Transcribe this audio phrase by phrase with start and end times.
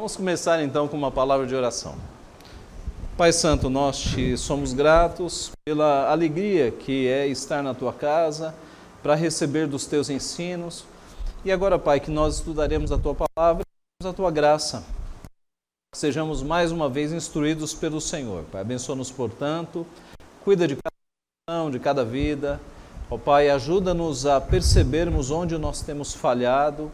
[0.00, 1.94] Vamos começar então com uma palavra de oração.
[3.18, 8.54] Pai Santo, nós te somos gratos pela alegria que é estar na tua casa,
[9.02, 10.86] para receber dos teus ensinos.
[11.44, 13.62] E agora, Pai, que nós estudaremos a tua palavra,
[14.02, 14.82] a tua graça.
[15.94, 18.44] Sejamos mais uma vez instruídos pelo Senhor.
[18.50, 19.86] Pai, abençoa-nos, portanto,
[20.42, 22.58] cuida de cada de cada vida.
[23.10, 26.90] Ó Pai, ajuda-nos a percebermos onde nós temos falhado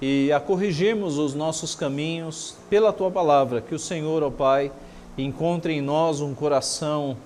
[0.00, 3.60] e a corrigirmos os nossos caminhos pela tua palavra.
[3.60, 4.70] Que o Senhor, ó Pai,
[5.16, 7.16] encontre em nós um coração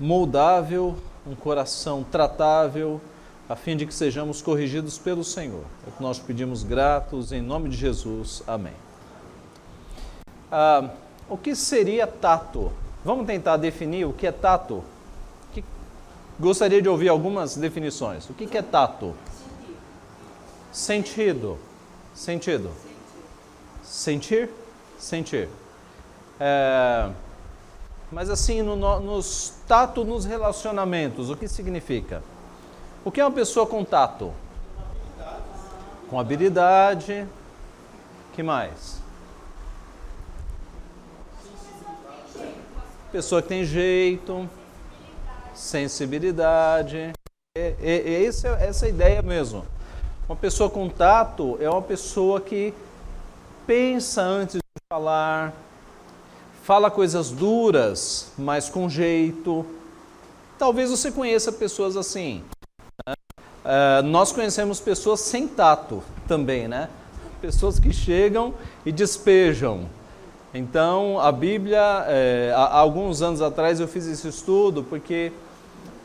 [0.00, 3.00] moldável, um coração tratável,
[3.48, 5.64] a fim de que sejamos corrigidos pelo Senhor.
[5.86, 8.42] É o que nós pedimos gratos, em nome de Jesus.
[8.46, 8.72] Amém.
[10.50, 10.90] Ah,
[11.28, 12.72] o que seria tato?
[13.04, 14.82] Vamos tentar definir o que é tato?
[16.40, 18.28] Gostaria de ouvir algumas definições.
[18.28, 19.14] O que é tato?
[20.72, 21.58] Sentido.
[22.14, 22.70] Sentido.
[23.84, 24.48] Sentir?
[24.98, 25.48] Sentir.
[26.40, 27.10] É,
[28.10, 32.22] mas assim, no, nos tato nos relacionamentos, o que significa?
[33.04, 34.32] O que é uma pessoa com tato?
[36.08, 37.26] Com habilidade.
[38.32, 39.00] que mais?
[43.10, 44.48] Pessoa que tem jeito,
[45.54, 47.12] sensibilidade.
[47.54, 49.66] É, é, é essa, essa ideia mesmo.
[50.32, 52.72] Uma pessoa com tato é uma pessoa que
[53.66, 55.52] pensa antes de falar,
[56.62, 59.66] fala coisas duras, mas com jeito.
[60.58, 62.42] Talvez você conheça pessoas assim.
[63.06, 63.12] Né?
[63.62, 66.88] Uh, nós conhecemos pessoas sem tato também, né?
[67.42, 68.54] Pessoas que chegam
[68.86, 69.86] e despejam.
[70.54, 75.30] Então, a Bíblia, é, há alguns anos atrás eu fiz esse estudo porque,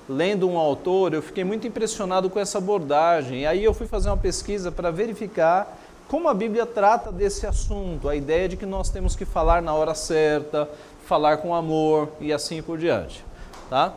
[0.07, 3.41] lendo um autor, eu fiquei muito impressionado com essa abordagem.
[3.41, 5.77] E aí eu fui fazer uma pesquisa para verificar
[6.07, 9.73] como a Bíblia trata desse assunto, a ideia de que nós temos que falar na
[9.73, 10.69] hora certa,
[11.05, 13.25] falar com amor e assim por diante,
[13.69, 13.93] tá?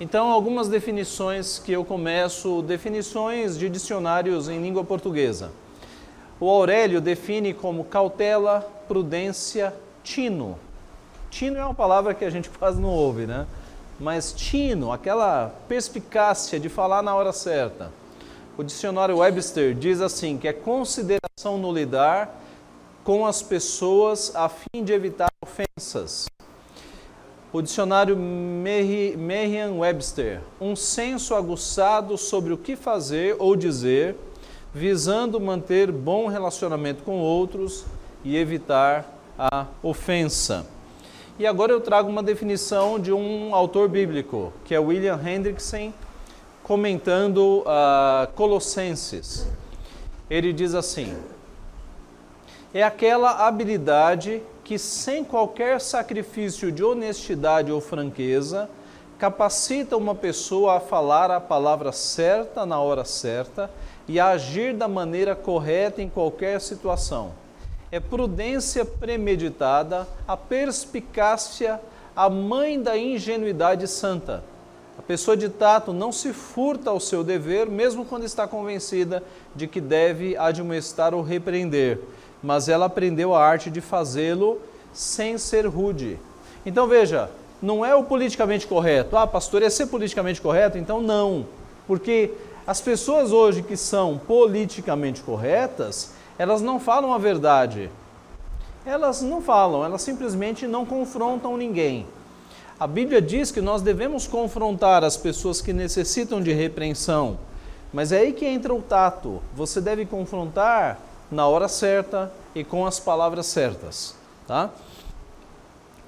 [0.00, 5.52] Então, algumas definições que eu começo, definições de dicionários em língua portuguesa.
[6.40, 9.72] O Aurélio define como cautela, prudência,
[10.02, 10.58] tino.
[11.30, 13.46] Tino é uma palavra que a gente quase não ouve, né?
[14.02, 17.92] Mas tino, aquela perspicácia de falar na hora certa.
[18.58, 22.42] O dicionário Webster diz assim, que é consideração no lidar
[23.04, 26.26] com as pessoas a fim de evitar ofensas.
[27.52, 34.16] O dicionário Merriam-Webster, um senso aguçado sobre o que fazer ou dizer,
[34.74, 37.84] visando manter bom relacionamento com outros
[38.24, 40.66] e evitar a ofensa.
[41.42, 45.92] E agora eu trago uma definição de um autor bíblico, que é William Hendrickson,
[46.62, 49.48] comentando uh, Colossenses.
[50.30, 51.16] Ele diz assim:
[52.72, 58.70] é aquela habilidade que, sem qualquer sacrifício de honestidade ou franqueza,
[59.18, 63.68] capacita uma pessoa a falar a palavra certa na hora certa
[64.06, 67.41] e a agir da maneira correta em qualquer situação.
[67.92, 71.80] É prudência premeditada, a perspicácia,
[72.16, 74.42] a mãe da ingenuidade santa
[74.98, 79.22] a pessoa de tato não se furta ao seu dever, mesmo quando está convencida
[79.54, 81.98] de que deve admoestar ou repreender,
[82.42, 84.60] mas ela aprendeu a arte de fazê-lo
[84.92, 86.18] sem ser rude.
[86.64, 89.16] Então veja, não é o politicamente correto.
[89.16, 90.76] Ah, pastor, é ser politicamente correto?
[90.76, 91.46] Então não.
[91.86, 92.30] Porque
[92.66, 97.90] as pessoas hoje que são politicamente corretas, elas não falam a verdade.
[98.84, 102.06] Elas não falam, elas simplesmente não confrontam ninguém.
[102.80, 107.38] A Bíblia diz que nós devemos confrontar as pessoas que necessitam de repreensão,
[107.92, 109.40] mas é aí que entra o tato.
[109.54, 110.98] Você deve confrontar
[111.30, 114.16] na hora certa e com as palavras certas,
[114.48, 114.70] tá?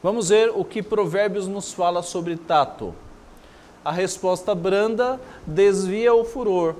[0.02, 2.92] Vamos ver o que Provérbios nos fala sobre tato.
[3.84, 6.74] A resposta branda desvia o furor,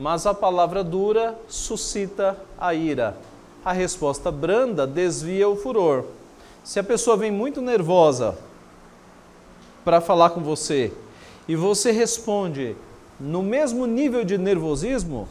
[0.00, 3.14] mas a palavra dura suscita a ira.
[3.62, 6.04] A resposta branda desvia o furor.
[6.64, 8.38] Se a pessoa vem muito nervosa,
[9.84, 10.92] para falar com você
[11.46, 12.74] e você responde
[13.18, 15.28] no mesmo nível de nervosismo,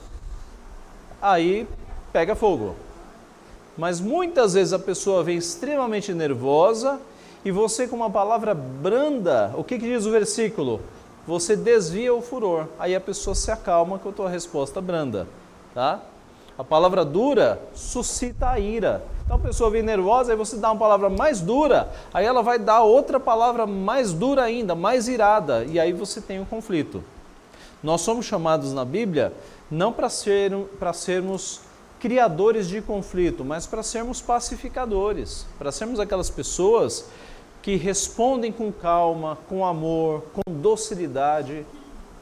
[1.20, 1.68] aí
[2.14, 2.76] pega fogo.
[3.76, 7.00] Mas muitas vezes a pessoa vem extremamente nervosa
[7.44, 10.82] e você, com uma palavra branda, o que, que diz o versículo?
[11.30, 12.66] Você desvia o furor.
[12.80, 15.28] Aí a pessoa se acalma com a tua resposta branda.
[15.76, 16.00] Tá?
[16.58, 19.04] A palavra dura suscita a ira.
[19.24, 22.58] Então a pessoa vem nervosa, aí você dá uma palavra mais dura, aí ela vai
[22.58, 27.04] dar outra palavra mais dura ainda, mais irada, e aí você tem um conflito.
[27.84, 29.32] Nós somos chamados na Bíblia
[29.70, 30.52] não para ser,
[30.96, 31.62] sermos
[32.00, 37.06] criadores de conflito, mas para sermos pacificadores, para sermos aquelas pessoas
[37.62, 41.66] que respondem com calma, com amor, com docilidade,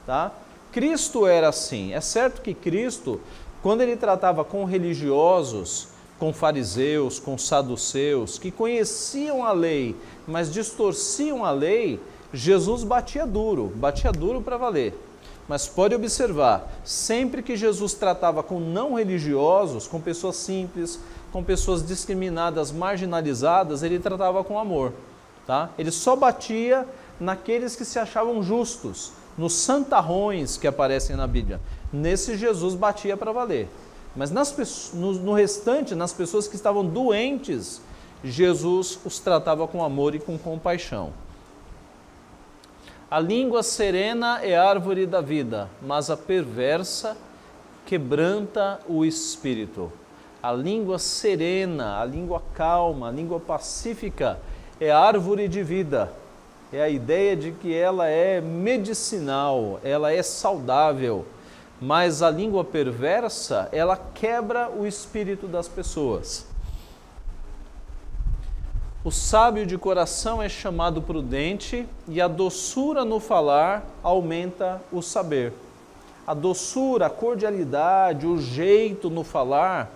[0.05, 0.31] tá?
[0.71, 1.93] Cristo era assim.
[1.93, 3.21] É certo que Cristo,
[3.61, 5.89] quando ele tratava com religiosos,
[6.19, 9.95] com fariseus, com saduceus, que conheciam a lei,
[10.27, 11.99] mas distorciam a lei,
[12.33, 14.93] Jesus batia duro, batia duro para valer.
[15.47, 20.99] Mas pode observar, sempre que Jesus tratava com não religiosos, com pessoas simples,
[21.31, 24.91] com pessoas discriminadas, marginalizadas, ele tratava com amor.
[25.47, 25.69] Tá?
[25.79, 26.85] Ele só batia
[27.17, 31.61] naqueles que se achavam justos, nos santarrões que aparecem na Bíblia.
[31.91, 33.69] Nesse Jesus batia para valer.
[34.13, 37.81] Mas nas, no, no restante, nas pessoas que estavam doentes,
[38.23, 41.13] Jesus os tratava com amor e com compaixão.
[43.09, 47.15] A língua serena é árvore da vida, mas a perversa
[47.85, 49.89] quebranta o espírito.
[50.43, 54.39] A língua serena, a língua calma, a língua pacífica
[54.79, 56.11] é árvore de vida.
[56.71, 61.25] É a ideia de que ela é medicinal, ela é saudável.
[61.79, 66.45] Mas a língua perversa, ela quebra o espírito das pessoas.
[69.03, 75.53] O sábio de coração é chamado prudente e a doçura no falar aumenta o saber.
[76.25, 79.89] A doçura, a cordialidade, o jeito no falar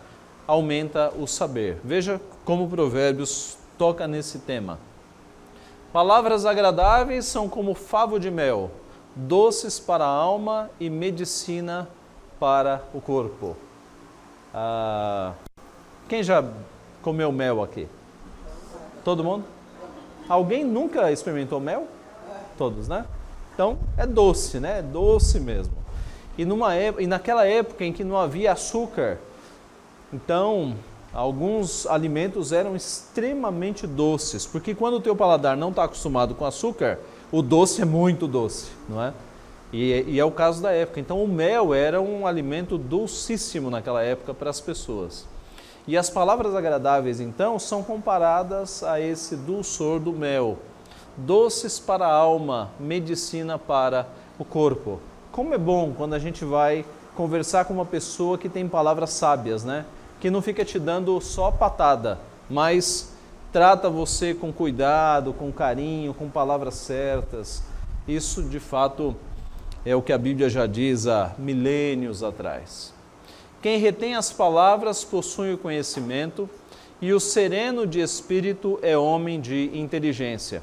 [0.47, 1.77] aumenta o saber.
[1.83, 4.77] Veja como Provérbios toca nesse tema.
[5.91, 8.69] Palavras agradáveis são como favo de mel,
[9.15, 11.87] doces para a alma e medicina
[12.39, 13.57] para o corpo.
[14.53, 15.33] Ah,
[16.07, 16.47] quem já
[17.01, 17.87] comeu mel aqui?
[19.03, 19.45] Todo mundo?
[20.29, 21.87] Alguém nunca experimentou mel?
[22.59, 23.03] Todos, né?
[23.55, 24.77] Então é doce, né?
[24.77, 25.73] É doce mesmo.
[26.37, 29.17] E, numa, e naquela época em que não havia açúcar,
[30.13, 30.75] então
[31.13, 36.99] alguns alimentos eram extremamente doces, porque quando o teu paladar não está acostumado com açúcar,
[37.31, 39.13] o doce é muito doce, não é?
[39.73, 40.99] E, e, é o caso da época.
[40.99, 45.25] Então o mel era um alimento dulcíssimo naquela época para as pessoas.
[45.87, 50.59] E as palavras agradáveis, então, são comparadas a esse dulçor do mel.
[51.17, 54.99] Doces para a alma, medicina para o corpo.
[55.31, 56.85] Como é bom quando a gente vai
[57.15, 59.85] conversar com uma pessoa que tem palavras sábias, né?
[60.21, 62.17] Que não fica te dando só patada,
[62.49, 63.11] mas
[63.51, 67.61] trata você com cuidado, com carinho, com palavras certas.
[68.07, 69.15] Isso, de fato,
[69.83, 72.93] é o que a Bíblia já diz há milênios atrás.
[73.61, 76.49] Quem retém as palavras possui o conhecimento,
[77.01, 80.61] e o sereno de espírito é homem de inteligência.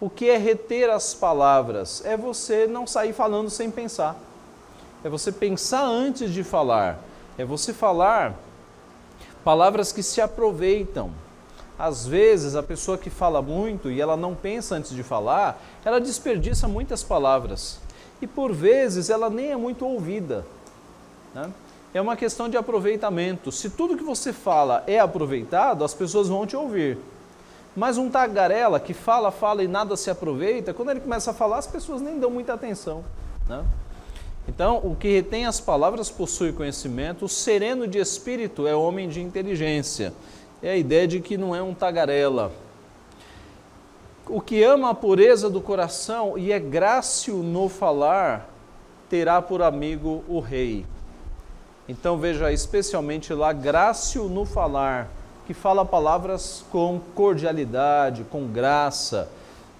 [0.00, 2.04] O que é reter as palavras?
[2.04, 4.16] É você não sair falando sem pensar.
[5.04, 6.98] É você pensar antes de falar.
[7.38, 8.34] É você falar
[9.46, 11.12] palavras que se aproveitam.
[11.78, 16.00] Às vezes, a pessoa que fala muito e ela não pensa antes de falar, ela
[16.00, 17.78] desperdiça muitas palavras.
[18.20, 20.44] E por vezes ela nem é muito ouvida.
[21.32, 21.52] Né?
[21.94, 23.52] é uma questão de aproveitamento.
[23.52, 26.98] Se tudo que você fala é aproveitado, as pessoas vão te ouvir.
[27.76, 31.58] Mas um tagarela que fala, fala e nada se aproveita, quando ele começa a falar,
[31.58, 33.04] as pessoas nem dão muita atenção.
[33.48, 33.64] Né?
[34.48, 39.20] Então, o que retém as palavras possui conhecimento, o sereno de espírito é homem de
[39.20, 40.12] inteligência.
[40.62, 42.52] É a ideia de que não é um tagarela.
[44.28, 48.48] O que ama a pureza do coração e é grácil no falar,
[49.08, 50.84] terá por amigo o rei.
[51.88, 55.08] Então veja especialmente lá Grácio no falar,
[55.46, 59.28] que fala palavras com cordialidade, com graça,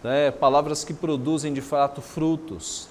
[0.05, 0.31] né?
[0.31, 2.89] palavras que produzem de fato frutos.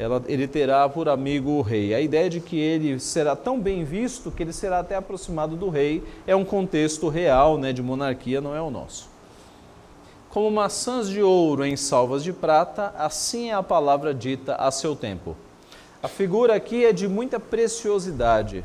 [0.00, 1.92] Ela, ele terá por amigo o rei.
[1.92, 5.68] A ideia de que ele será tão bem visto que ele será até aproximado do
[5.68, 9.10] rei é um contexto real né, de monarquia, não é o nosso.
[10.30, 14.96] Como maçãs de ouro em salvas de prata, assim é a palavra dita a seu
[14.96, 15.36] tempo.
[16.02, 18.64] A figura aqui é de muita preciosidade.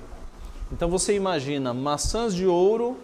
[0.71, 2.95] Então você imagina maçãs de ouro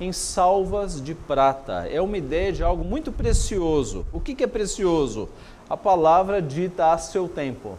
[0.00, 1.86] em salvas de prata.
[1.86, 4.06] É uma ideia de algo muito precioso.
[4.10, 5.28] O que é precioso?
[5.68, 7.78] A palavra dita a seu tempo.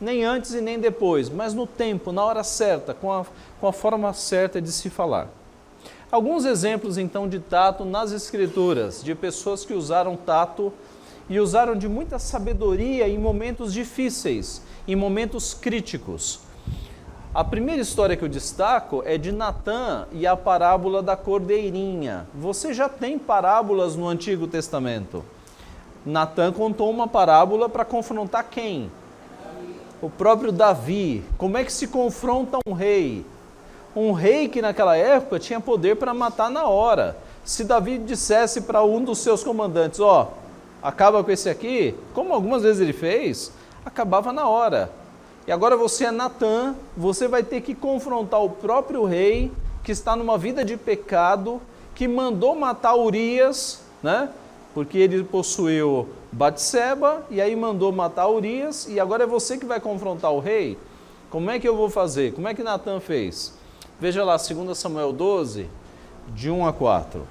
[0.00, 3.24] Nem antes e nem depois, mas no tempo, na hora certa, com a,
[3.60, 5.28] com a forma certa de se falar.
[6.10, 10.72] Alguns exemplos então de tato nas Escrituras, de pessoas que usaram tato
[11.28, 16.40] e usaram de muita sabedoria em momentos difíceis em momentos críticos.
[17.34, 22.26] A primeira história que eu destaco é de Natã e a parábola da cordeirinha.
[22.34, 25.22] Você já tem parábolas no Antigo Testamento.
[26.06, 28.90] Natã contou uma parábola para confrontar quem?
[30.00, 31.22] O próprio Davi.
[31.36, 33.26] Como é que se confronta um rei?
[33.96, 37.16] um rei que naquela época tinha poder para matar na hora.
[37.42, 42.34] Se Davi dissesse para um dos seus comandantes, ó, oh, acaba com esse aqui, como
[42.34, 43.50] algumas vezes ele fez,
[43.84, 44.90] acabava na hora.
[45.46, 49.50] E agora você é Natã, você vai ter que confrontar o próprio rei
[49.82, 51.62] que está numa vida de pecado,
[51.94, 54.28] que mandou matar Urias, né?
[54.76, 59.80] Porque ele possuiu Batseba e aí mandou matar Urias e agora é você que vai
[59.80, 60.76] confrontar o rei.
[61.30, 62.34] Como é que eu vou fazer?
[62.34, 63.54] Como é que Natan fez?
[63.98, 65.66] Veja lá, 2 Samuel 12,
[66.34, 67.26] de 1 a 4.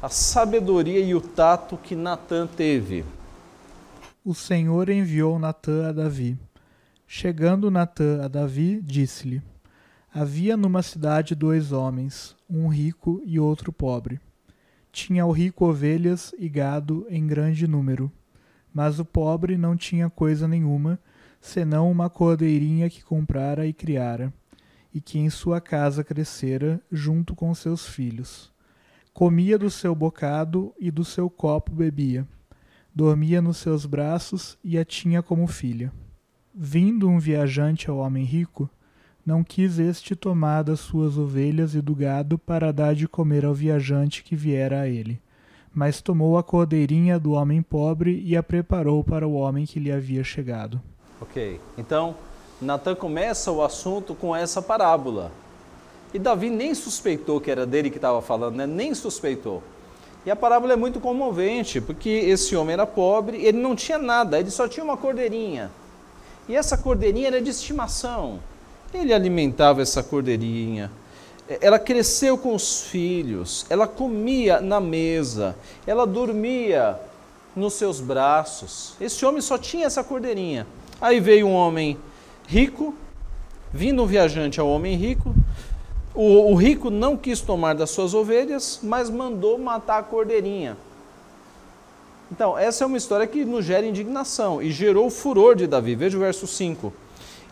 [0.00, 3.04] A sabedoria e o tato que Natan teve.
[4.24, 6.38] O Senhor enviou Natã a Davi.
[7.08, 9.42] Chegando Natã a Davi, disse-lhe:
[10.14, 14.20] Havia numa cidade dois homens, um rico e outro pobre.
[14.92, 18.12] Tinha o rico ovelhas e gado em grande número,
[18.72, 21.00] mas o pobre não tinha coisa nenhuma,
[21.40, 24.32] senão uma cordeirinha que comprara e criara,
[24.94, 28.52] e que em sua casa crescera junto com seus filhos.
[29.12, 32.28] Comia do seu bocado e do seu copo bebia
[32.94, 35.92] dormia nos seus braços e a tinha como filha.
[36.54, 38.68] Vindo um viajante ao homem rico,
[39.24, 43.54] não quis este tomar das suas ovelhas e do gado para dar de comer ao
[43.54, 45.20] viajante que viera a ele,
[45.72, 49.92] mas tomou a cordeirinha do homem pobre e a preparou para o homem que lhe
[49.92, 50.80] havia chegado.
[51.20, 52.16] Ok, então
[52.60, 55.30] Natan começa o assunto com essa parábola.
[56.12, 58.66] E Davi nem suspeitou que era dele que estava falando, né?
[58.66, 59.62] nem suspeitou.
[60.26, 64.38] E a parábola é muito comovente, porque esse homem era pobre, ele não tinha nada,
[64.38, 65.70] ele só tinha uma cordeirinha.
[66.48, 68.40] E essa cordeirinha era de estimação.
[68.92, 70.90] Ele alimentava essa cordeirinha.
[71.60, 75.56] Ela cresceu com os filhos, ela comia na mesa,
[75.86, 76.98] ela dormia
[77.54, 78.94] nos seus braços.
[79.00, 80.66] Esse homem só tinha essa cordeirinha.
[81.00, 81.98] Aí veio um homem
[82.46, 82.94] rico,
[83.72, 85.34] vindo um viajante ao homem rico,
[86.14, 90.76] o, o rico não quis tomar das suas ovelhas, mas mandou matar a cordeirinha.
[92.30, 95.94] Então, essa é uma história que nos gera indignação e gerou o furor de Davi.
[95.94, 96.92] Veja o verso 5.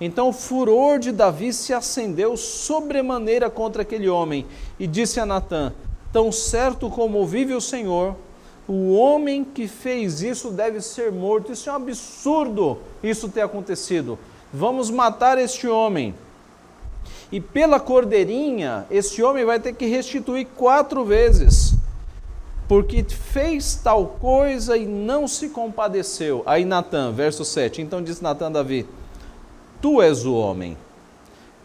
[0.01, 4.47] Então o furor de Davi se acendeu sobremaneira contra aquele homem
[4.79, 5.73] e disse a Natã:
[6.11, 8.17] Tão certo como vive o Senhor,
[8.67, 11.53] o homem que fez isso deve ser morto.
[11.53, 14.19] Isso é um absurdo, isso ter acontecido.
[14.53, 16.15] Vamos matar este homem.
[17.31, 21.75] E pela cordeirinha, esse homem vai ter que restituir quatro vezes,
[22.67, 26.43] porque fez tal coisa e não se compadeceu.
[26.47, 27.83] Aí Natan, verso 7.
[27.83, 28.87] Então disse Natan Davi:
[29.81, 30.77] Tu és o homem.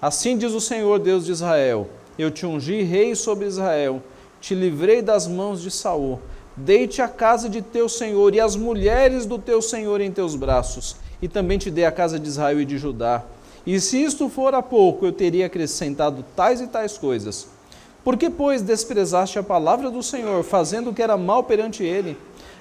[0.02, 4.02] Assim diz o Senhor Deus de Israel: Eu te ungi rei sobre Israel,
[4.40, 6.20] te livrei das mãos de Saul.
[6.56, 10.96] Dei-te a casa de teu senhor e as mulheres do teu senhor em teus braços,
[11.22, 13.26] e também te dei a casa de Israel e de Judá
[13.66, 17.48] e se isto fora pouco, eu teria acrescentado tais e tais coisas.
[18.04, 22.16] Por que, pois, desprezaste a palavra do Senhor, fazendo o que era mal perante ele?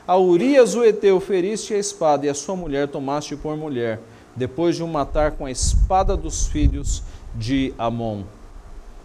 [0.07, 4.01] A Urias o Eteu feriste a espada, e a sua mulher tomaste por mulher,
[4.37, 7.03] depois de o matar com a espada dos filhos
[7.35, 8.23] de Amon.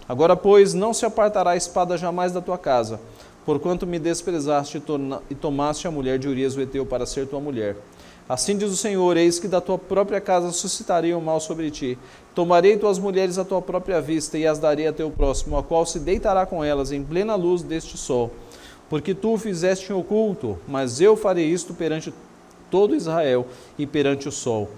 [0.07, 2.99] Agora, pois, não se apartará a espada jamais da tua casa,
[3.45, 4.81] porquanto me desprezaste
[5.29, 7.75] e tomaste a mulher de Urias o Eteu para ser tua mulher.
[8.27, 11.97] Assim diz o Senhor: Eis que da tua própria casa suscitarei o mal sobre ti.
[12.35, 15.83] Tomarei tuas mulheres à tua própria vista e as darei a teu próximo, a qual
[15.83, 18.31] se deitará com elas em plena luz deste sol.
[18.87, 22.13] Porque tu fizeste em oculto, mas eu farei isto perante
[22.69, 23.47] todo Israel
[23.79, 24.69] e perante o sol.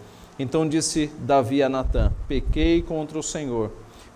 [0.42, 3.72] Então disse Davi a Natã: Pequei contra o Senhor.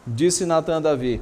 [0.07, 1.21] Disse Natã a Davi: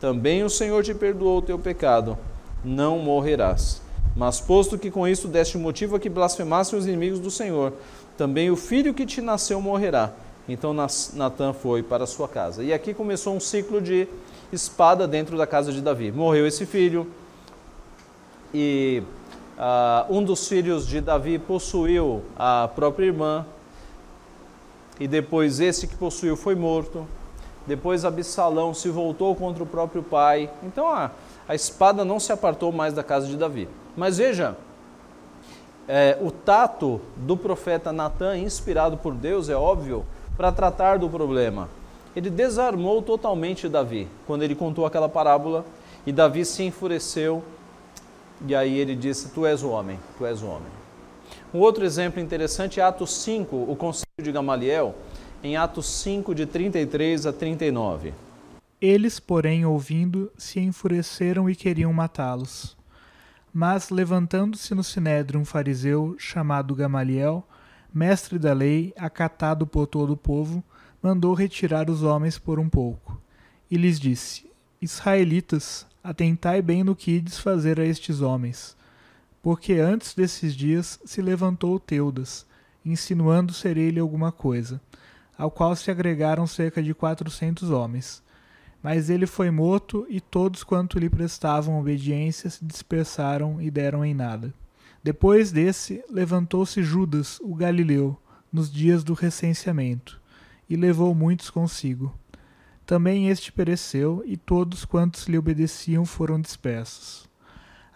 [0.00, 2.16] Também o Senhor te perdoou o teu pecado,
[2.64, 3.82] não morrerás.
[4.14, 7.72] Mas posto que com isso deste motivo a que blasfemassem os inimigos do Senhor,
[8.16, 10.12] também o filho que te nasceu morrerá.
[10.48, 12.62] Então Natan foi para sua casa.
[12.62, 14.06] E aqui começou um ciclo de
[14.52, 16.12] espada dentro da casa de Davi.
[16.12, 17.10] Morreu esse filho,
[18.54, 19.02] e
[19.58, 23.44] uh, um dos filhos de Davi possuiu a própria irmã,
[24.98, 27.06] e depois esse que possuiu foi morto.
[27.66, 30.50] Depois Absalão se voltou contra o próprio pai.
[30.62, 31.10] Então a,
[31.48, 33.68] a espada não se apartou mais da casa de Davi.
[33.96, 34.56] Mas veja,
[35.88, 40.04] é, o tato do profeta Natan, inspirado por Deus, é óbvio,
[40.36, 41.68] para tratar do problema.
[42.14, 45.64] Ele desarmou totalmente Davi quando ele contou aquela parábola
[46.06, 47.42] e Davi se enfureceu
[48.46, 50.75] e aí ele disse: Tu és o homem, tu és o homem.
[51.56, 54.94] Um outro exemplo interessante é Atos 5, o conselho de Gamaliel,
[55.42, 58.12] em Atos 5, de 33 a 39.
[58.78, 62.76] Eles, porém, ouvindo, se enfureceram e queriam matá-los.
[63.54, 67.42] Mas, levantando-se no sinédrio um fariseu chamado Gamaliel,
[67.90, 70.62] mestre da lei, acatado por todo o povo,
[71.00, 73.18] mandou retirar os homens por um pouco.
[73.70, 74.44] e lhes disse:
[74.78, 78.75] Israelitas, atentai bem no que ides fazer a estes homens.
[79.46, 82.44] Porque antes desses dias se levantou Teudas,
[82.84, 84.80] insinuando ser ele alguma coisa,
[85.38, 88.24] ao qual se agregaram cerca de quatrocentos homens.
[88.82, 94.12] Mas ele foi morto, e todos quanto lhe prestavam obediência se dispersaram e deram em
[94.12, 94.52] nada.
[95.00, 98.20] Depois desse, levantou-se Judas, o Galileu,
[98.52, 100.20] nos dias do recenseamento,
[100.68, 102.12] e levou muitos consigo.
[102.84, 107.28] Também este pereceu, e todos quantos lhe obedeciam foram dispersos.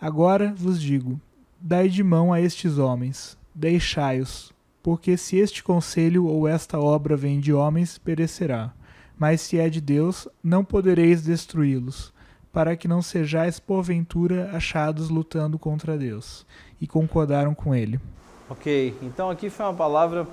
[0.01, 1.21] Agora vos digo:
[1.61, 4.53] dai de mão a estes homens, deixai-os,
[4.83, 8.73] porque se este conselho ou esta obra vem de homens, perecerá
[9.21, 12.11] mas se é de Deus, não podereis destruí-los,
[12.51, 16.47] para que não sejais porventura achados lutando contra Deus.
[16.81, 18.01] E concordaram com ele.
[18.49, 20.27] Ok, então aqui foi uma palavra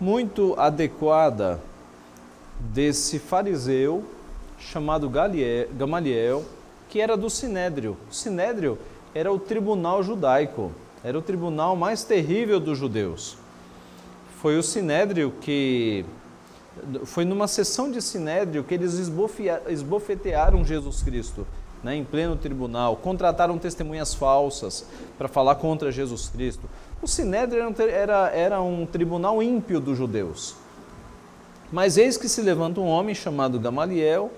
[0.00, 1.60] muito adequada
[2.60, 4.04] desse fariseu
[4.56, 5.10] chamado
[5.76, 6.44] Gamaliel,
[6.88, 7.96] que era do Sinédrio.
[8.08, 8.78] O Sinédrio
[9.16, 10.70] era o tribunal judaico,
[11.02, 13.38] era o tribunal mais terrível dos judeus.
[14.42, 16.04] Foi o Sinédrio que
[17.06, 19.10] foi numa sessão de sinédrio que eles
[19.68, 21.46] esbofetearam Jesus Cristo,
[21.82, 26.68] né, em pleno tribunal, contrataram testemunhas falsas para falar contra Jesus Cristo.
[27.00, 30.56] O sinédrio era era um tribunal ímpio dos judeus.
[31.72, 34.30] Mas eis que se levanta um homem chamado Gamaliel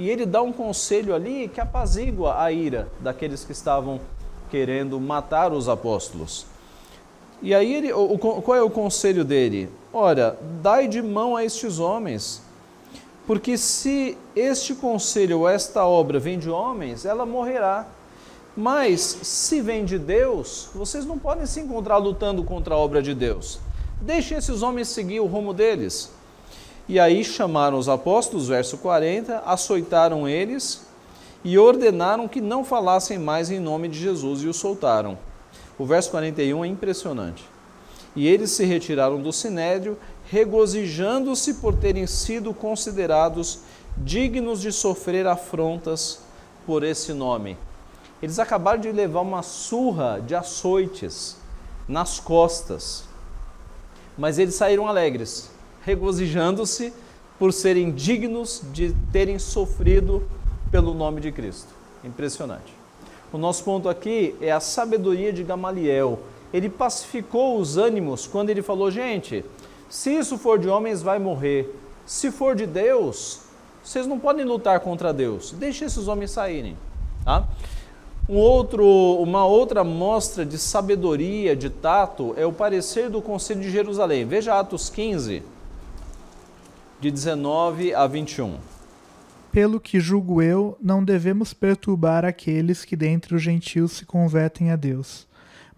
[0.00, 4.00] e ele dá um conselho ali que apazigua a ira daqueles que estavam
[4.50, 6.46] querendo matar os apóstolos.
[7.42, 9.68] E aí, ele, o, qual é o conselho dele?
[9.92, 12.40] Ora, dai de mão a estes homens,
[13.26, 17.86] porque se este conselho ou esta obra vem de homens, ela morrerá.
[18.56, 23.14] Mas se vem de Deus, vocês não podem se encontrar lutando contra a obra de
[23.14, 23.60] Deus.
[24.00, 26.10] Deixem esses homens seguir o rumo deles.
[26.90, 30.82] E aí chamaram os apóstolos, verso 40, açoitaram eles
[31.44, 35.16] e ordenaram que não falassem mais em nome de Jesus e os soltaram.
[35.78, 37.44] O verso 41 é impressionante.
[38.16, 43.60] E eles se retiraram do sinédrio, regozijando-se por terem sido considerados
[43.96, 46.18] dignos de sofrer afrontas
[46.66, 47.56] por esse nome.
[48.20, 51.36] Eles acabaram de levar uma surra de açoites
[51.86, 53.04] nas costas,
[54.18, 55.49] mas eles saíram alegres,
[55.82, 56.92] regozijando-se
[57.38, 60.22] por serem dignos de terem sofrido
[60.70, 61.68] pelo nome de Cristo.
[62.04, 62.72] Impressionante.
[63.32, 66.18] O nosso ponto aqui é a sabedoria de Gamaliel.
[66.52, 69.44] Ele pacificou os ânimos quando ele falou: gente,
[69.88, 71.74] se isso for de homens, vai morrer.
[72.04, 73.40] Se for de Deus,
[73.82, 75.52] vocês não podem lutar contra Deus.
[75.52, 76.76] Deixe esses homens saírem.
[77.24, 77.46] Tá?
[78.28, 78.84] Um outro,
[79.20, 84.24] uma outra mostra de sabedoria, de tato, é o parecer do Conselho de Jerusalém.
[84.24, 85.42] Veja Atos 15,
[87.00, 88.58] de 19 a 21.
[89.50, 94.76] Pelo que julgo eu, não devemos perturbar aqueles que dentre os gentios se convertem a
[94.76, 95.26] Deus,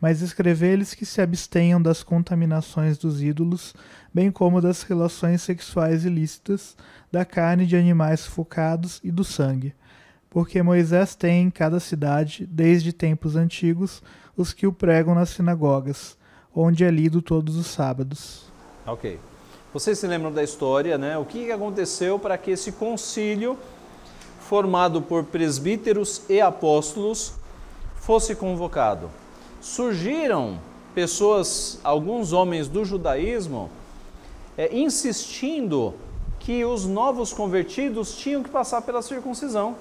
[0.01, 3.73] mas escrever-lhes que se abstenham das contaminações dos ídolos,
[4.13, 6.77] bem como das relações sexuais ilícitas,
[7.11, 9.73] da carne de animais sufocados e do sangue.
[10.29, 14.03] Porque Moisés tem em cada cidade, desde tempos antigos,
[14.37, 16.19] os que o pregam nas sinagogas,
[16.53, 18.51] onde é lido todos os sábados.
[18.85, 19.19] Ok.
[19.73, 21.17] Vocês se lembram da história, né?
[21.17, 23.57] O que aconteceu para que esse concílio,
[24.41, 27.33] formado por presbíteros e apóstolos,
[27.97, 29.09] fosse convocado?
[29.63, 30.59] Surgiram
[30.95, 33.71] pessoas, alguns homens do judaísmo,
[34.59, 35.95] é, insistindo
[36.39, 39.75] que os novos convertidos tinham que passar pela circuncisão.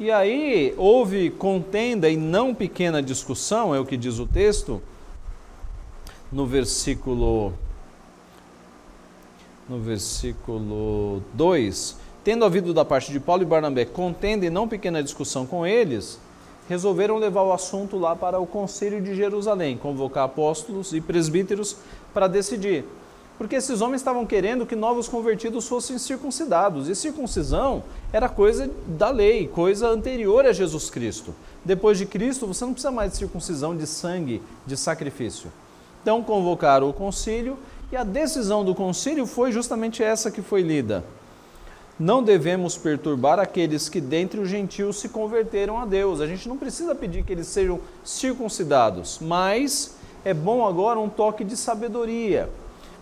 [0.00, 4.80] E aí houve contenda e não pequena discussão, é o que diz o texto,
[6.32, 7.52] no versículo
[9.72, 15.02] no versículo 2, tendo havido da parte de Paulo e Barnabé contenda e não pequena
[15.02, 16.20] discussão com eles,
[16.68, 21.76] resolveram levar o assunto lá para o conselho de Jerusalém, convocar apóstolos e presbíteros
[22.12, 22.84] para decidir.
[23.38, 27.82] Porque esses homens estavam querendo que novos convertidos fossem circuncidados, e circuncisão
[28.12, 31.34] era coisa da lei, coisa anterior a Jesus Cristo.
[31.64, 35.50] Depois de Cristo, você não precisa mais de circuncisão de sangue, de sacrifício.
[36.02, 37.56] Então convocaram o concílio
[37.92, 41.04] e a decisão do concílio foi justamente essa que foi lida.
[42.00, 46.22] Não devemos perturbar aqueles que dentre os gentios se converteram a Deus.
[46.22, 51.44] A gente não precisa pedir que eles sejam circuncidados, mas é bom agora um toque
[51.44, 52.48] de sabedoria.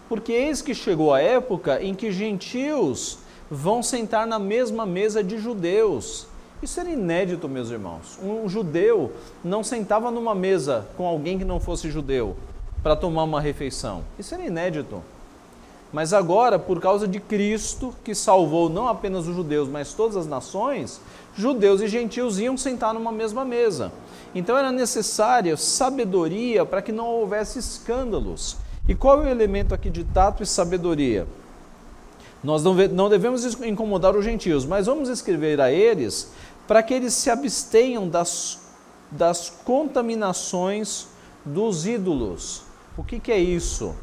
[0.08, 5.38] Porque eis que chegou a época em que gentios vão sentar na mesma mesa de
[5.38, 6.26] judeus.
[6.60, 8.18] Isso era inédito, meus irmãos.
[8.20, 12.36] Um judeu não sentava numa mesa com alguém que não fosse judeu
[12.82, 14.02] para tomar uma refeição.
[14.18, 15.02] Isso era inédito.
[15.92, 20.26] Mas agora, por causa de Cristo, que salvou não apenas os judeus, mas todas as
[20.26, 21.00] nações,
[21.34, 23.90] judeus e gentios iam sentar numa mesma mesa.
[24.34, 28.56] Então era necessária sabedoria para que não houvesse escândalos.
[28.88, 31.26] E qual é o elemento aqui de tato e sabedoria?
[32.42, 36.30] Nós não devemos incomodar os gentios, mas vamos escrever a eles
[36.66, 38.60] para que eles se abstenham das,
[39.10, 41.08] das contaminações
[41.44, 42.69] dos ídolos.
[43.00, 43.94] O que, que é isso?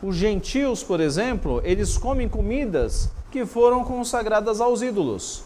[0.00, 5.42] Os gentios, por exemplo, eles comem comidas que foram consagradas aos ídolos.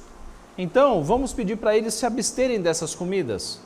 [0.59, 3.61] Então, vamos pedir para eles se absterem dessas comidas,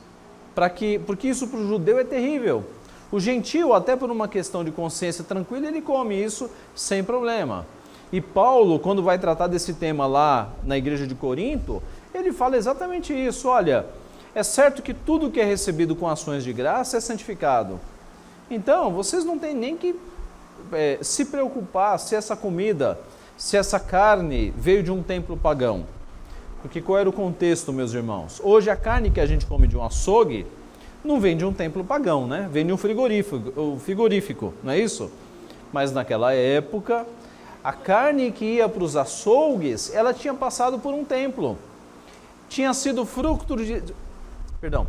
[0.55, 2.63] para que, porque isso para o judeu é terrível.
[3.11, 7.67] O gentio, até por uma questão de consciência tranquila, ele come isso sem problema.
[8.13, 13.11] E Paulo, quando vai tratar desse tema lá na igreja de Corinto, ele fala exatamente
[13.13, 13.49] isso.
[13.49, 13.85] Olha,
[14.33, 17.77] é certo que tudo que é recebido com ações de graça é santificado.
[18.49, 19.95] Então, vocês não têm nem que
[20.71, 22.99] é, se preocupar se essa comida,
[23.37, 25.85] se essa carne veio de um templo pagão.
[26.61, 28.41] Porque qual era o contexto, meus irmãos?
[28.43, 30.45] Hoje a carne que a gente come de um açougue
[31.03, 32.49] não vem de um templo pagão, né?
[32.51, 35.09] Vem de um frigorífico, frigorífico, não é isso?
[35.71, 37.05] Mas naquela época,
[37.63, 41.57] a carne que ia para os açougues, ela tinha passado por um templo.
[42.49, 43.81] Tinha sido fruto de
[44.59, 44.87] perdão,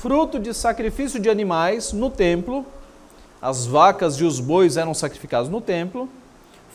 [0.00, 2.66] fruto de sacrifício de animais no templo.
[3.40, 6.08] As vacas e os bois eram sacrificados no templo.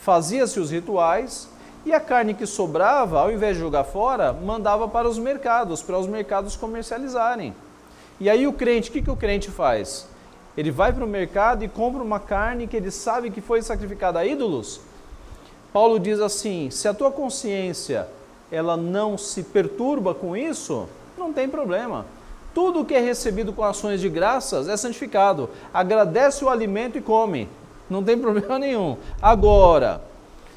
[0.02, 1.48] Fazia-se os rituais
[1.86, 6.00] e a carne que sobrava, ao invés de jogar fora, mandava para os mercados, para
[6.00, 7.54] os mercados comercializarem.
[8.20, 10.08] E aí o crente, o que, que o crente faz?
[10.58, 14.20] Ele vai para o mercado e compra uma carne que ele sabe que foi sacrificada
[14.20, 14.82] a ídolos.
[15.72, 18.08] Paulo diz assim: se a tua consciência
[18.52, 22.06] ela não se perturba com isso, não tem problema.
[22.54, 25.50] Tudo que é recebido com ações de graças é santificado.
[25.74, 27.48] Agradece o alimento e come.
[27.90, 28.98] Não tem problema nenhum.
[29.22, 30.02] Agora,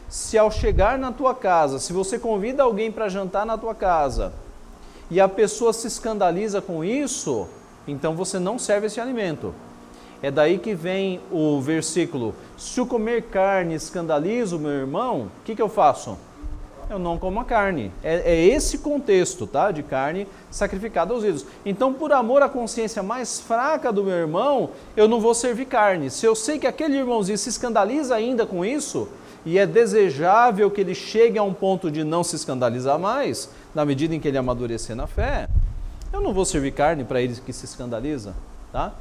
[0.09, 4.33] se ao chegar na tua casa, se você convida alguém para jantar na tua casa
[5.11, 7.48] e a pessoa se escandaliza com isso,
[7.87, 9.54] então você não serve esse alimento.
[10.22, 15.44] É daí que vem o versículo: Se o comer carne escandaliza o meu irmão, o
[15.44, 16.16] que, que eu faço?
[16.90, 17.90] Eu não como a carne.
[18.03, 19.70] É, é esse contexto, tá?
[19.70, 21.47] De carne sacrificada aos ídolos.
[21.64, 26.11] Então, por amor à consciência mais fraca do meu irmão, eu não vou servir carne.
[26.11, 29.09] Se eu sei que aquele irmãozinho se escandaliza ainda com isso,
[29.47, 33.85] e é desejável que ele chegue a um ponto de não se escandalizar mais, na
[33.85, 35.49] medida em que ele amadurecer na fé,
[36.12, 38.35] eu não vou servir carne para ele que se escandaliza,
[38.73, 38.94] tá?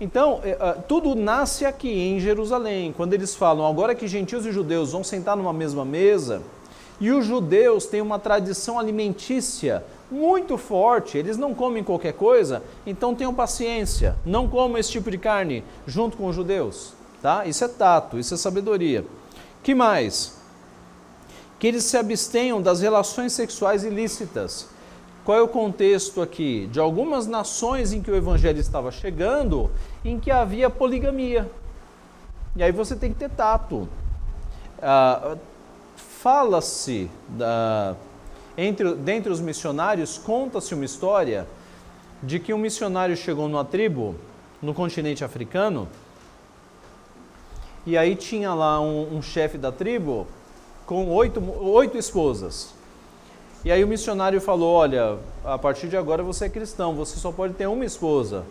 [0.00, 2.92] Então, é, é, tudo nasce aqui em Jerusalém.
[2.92, 6.42] Quando eles falam, agora que gentios e judeus vão sentar numa mesma mesa,
[7.02, 13.12] e os judeus têm uma tradição alimentícia muito forte, eles não comem qualquer coisa, então
[13.12, 17.44] tenham paciência, não comam esse tipo de carne junto com os judeus, tá?
[17.44, 19.04] Isso é tato, isso é sabedoria.
[19.64, 20.38] Que mais?
[21.58, 24.68] Que eles se abstenham das relações sexuais ilícitas.
[25.24, 26.68] Qual é o contexto aqui?
[26.70, 29.72] De algumas nações em que o evangelho estava chegando,
[30.04, 31.50] em que havia poligamia.
[32.54, 33.88] E aí você tem que ter tato.
[34.80, 35.36] Ah,
[36.22, 37.10] Fala-se,
[38.56, 41.48] entre, dentre os missionários, conta-se uma história
[42.22, 44.14] de que um missionário chegou numa tribo
[44.62, 45.88] no continente africano
[47.84, 50.28] e aí tinha lá um, um chefe da tribo
[50.86, 52.72] com oito, oito esposas.
[53.64, 57.32] E aí o missionário falou: Olha, a partir de agora você é cristão, você só
[57.32, 58.44] pode ter uma esposa.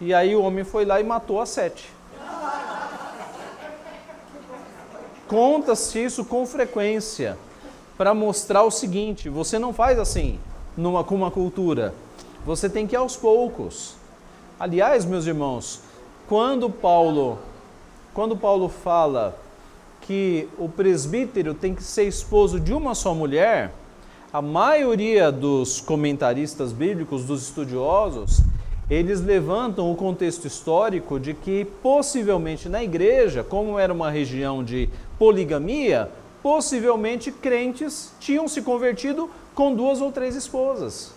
[0.00, 1.93] E aí o homem foi lá e matou as sete.
[5.28, 7.38] Conta-se isso com frequência
[7.96, 10.38] para mostrar o seguinte: você não faz assim
[10.76, 11.94] numa, com uma cultura,
[12.44, 13.96] você tem que ir aos poucos.
[14.58, 15.80] Aliás, meus irmãos,
[16.28, 17.38] quando Paulo
[18.14, 19.36] quando Paulo fala
[20.00, 23.72] que o presbítero tem que ser esposo de uma só mulher,
[24.32, 28.40] a maioria dos comentaristas bíblicos, dos estudiosos,
[28.88, 34.88] eles levantam o contexto histórico de que possivelmente na igreja, como era uma região de
[35.18, 36.10] poligamia,
[36.42, 41.12] possivelmente crentes tinham se convertido com duas ou três esposas.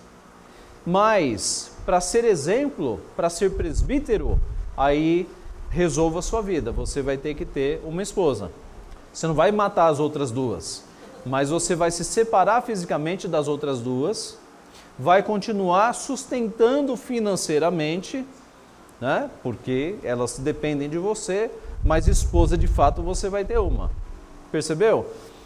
[0.86, 4.40] Mas, para ser exemplo, para ser presbítero,
[4.76, 5.28] aí
[5.70, 6.72] resolva a sua vida.
[6.72, 8.52] Você vai ter que ter uma esposa.
[9.14, 10.84] Você não vai matar as outras duas,
[11.26, 14.38] mas você vai se separar fisicamente das outras duas,
[14.98, 18.24] vai continuar sustentando financeiramente,
[19.02, 19.30] né?
[19.44, 21.52] Porque elas dependem de você,
[21.84, 23.92] mas esposa de fato você vai ter uma.
[24.52, 25.06] Percebeu?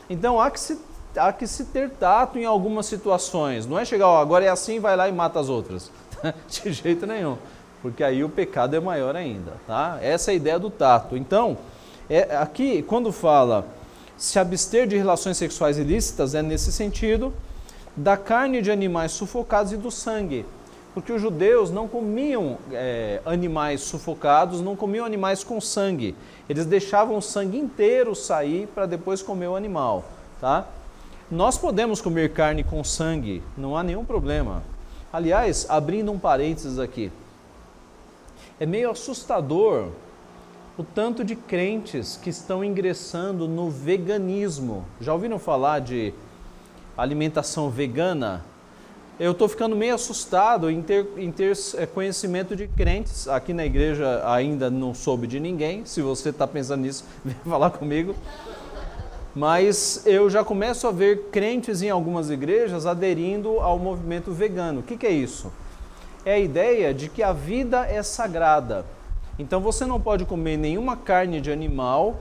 [0.10, 0.80] Então há que se,
[1.15, 3.65] há que se ter tato em algumas situações.
[3.65, 5.91] Não é chegar, ó, agora é assim, vai lá e mata as outras.
[6.48, 7.38] de jeito nenhum
[7.82, 9.98] porque aí o pecado é maior ainda, tá?
[10.02, 11.17] Essa é a ideia do tato.
[11.17, 11.58] Então,
[12.10, 13.65] É, aqui, quando fala
[14.17, 17.34] se abster de relações sexuais ilícitas, é nesse sentido
[17.96, 20.46] da carne de animais sufocados e do sangue.
[20.93, 26.15] Porque os judeus não comiam é, animais sufocados, não comiam animais com sangue.
[26.49, 30.04] Eles deixavam o sangue inteiro sair para depois comer o animal.
[30.39, 30.67] Tá?
[31.30, 34.63] Nós podemos comer carne com sangue, não há nenhum problema.
[35.13, 37.10] Aliás, abrindo um parênteses aqui,
[38.60, 39.89] é meio assustador
[40.77, 44.86] o tanto de crentes que estão ingressando no veganismo.
[44.99, 46.13] Já ouviram falar de
[46.97, 48.43] alimentação vegana?
[49.19, 53.28] Eu estou ficando meio assustado em ter, em ter é, conhecimento de crentes.
[53.28, 55.86] Aqui na igreja ainda não soube de ninguém.
[55.86, 58.15] Se você está pensando nisso, vem falar comigo.
[59.36, 64.82] Mas eu já começo a ver crentes em algumas igrejas aderindo ao movimento vegano.
[64.82, 65.52] O que, que é isso?
[66.26, 68.86] É a ideia de que a vida é sagrada.
[69.39, 72.19] Então você não pode comer nenhuma carne de animal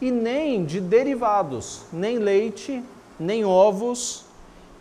[0.00, 2.82] e nem de derivados, nem leite,
[3.18, 4.24] nem ovos.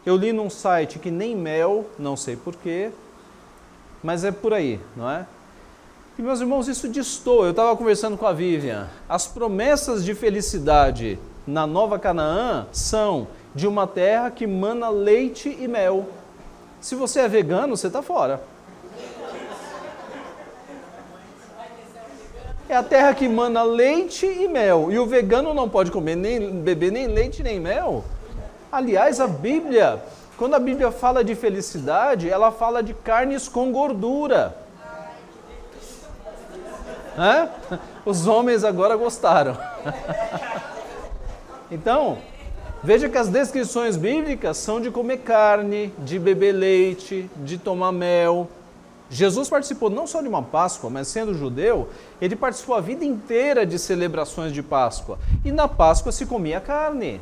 [0.07, 2.91] Eu li num site que nem mel, não sei porquê,
[4.01, 5.25] mas é por aí, não é?
[6.17, 7.43] E meus irmãos, isso distou.
[7.43, 8.87] Eu estava conversando com a Vivian.
[9.09, 15.67] As promessas de felicidade na Nova Canaã são de uma terra que mana leite e
[15.67, 16.05] mel.
[16.79, 18.41] Se você é vegano, você está fora.
[22.69, 24.89] É a terra que mana leite e mel.
[24.89, 28.05] E o vegano não pode comer nem beber nem leite nem mel.
[28.77, 29.99] Aliás, a Bíblia,
[30.37, 34.55] quando a Bíblia fala de felicidade, ela fala de carnes com gordura.
[37.17, 37.49] Hã?
[38.05, 39.57] Os homens agora gostaram.
[41.71, 42.19] então,
[42.83, 48.47] veja que as descrições bíblicas são de comer carne, de beber leite, de tomar mel.
[49.09, 51.89] Jesus participou não só de uma Páscoa, mas sendo judeu,
[52.21, 55.17] ele participou a vida inteira de celebrações de Páscoa.
[55.43, 57.19] E na Páscoa se comia carne.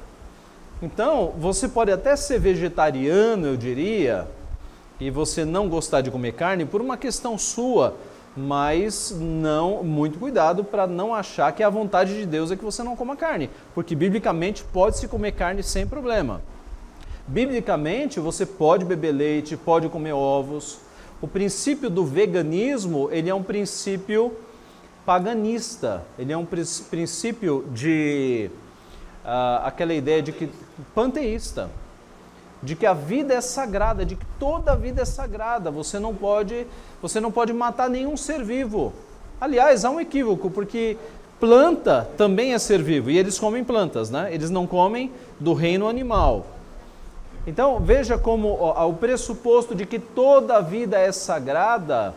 [0.82, 4.28] Então, você pode até ser vegetariano, eu diria,
[5.00, 7.96] e você não gostar de comer carne por uma questão sua,
[8.36, 12.84] mas não muito cuidado para não achar que a vontade de Deus é que você
[12.84, 16.42] não coma carne, porque biblicamente pode se comer carne sem problema.
[17.26, 20.80] Biblicamente, você pode beber leite, pode comer ovos,
[21.22, 24.34] o princípio do veganismo, ele é um princípio
[25.06, 28.50] paganista, ele é um princípio de
[29.24, 30.50] uh, aquela ideia de que
[30.94, 31.70] panteísta,
[32.62, 35.70] de que a vida é sagrada, de que toda a vida é sagrada.
[35.72, 36.66] Você não pode,
[37.02, 38.94] você não pode matar nenhum ser vivo.
[39.40, 40.98] Aliás, há um equívoco, porque
[41.40, 44.34] planta também é ser vivo e eles comem plantas, né?
[44.34, 46.46] Eles não comem do reino animal.
[47.46, 52.16] Então veja como ó, o pressuposto de que toda a vida é sagrada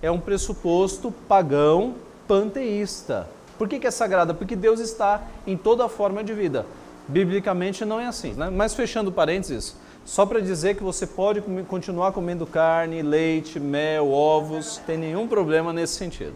[0.00, 1.94] é um pressuposto pagão
[2.26, 3.28] panteísta.
[3.58, 4.32] Por que, que é sagrada?
[4.32, 6.64] Porque Deus está em toda forma de vida.
[7.08, 8.32] Biblicamente não é assim.
[8.34, 8.50] Né?
[8.50, 14.78] Mas fechando parênteses, só para dizer que você pode continuar comendo carne, leite, mel, ovos,
[14.86, 16.34] tem nenhum problema nesse sentido.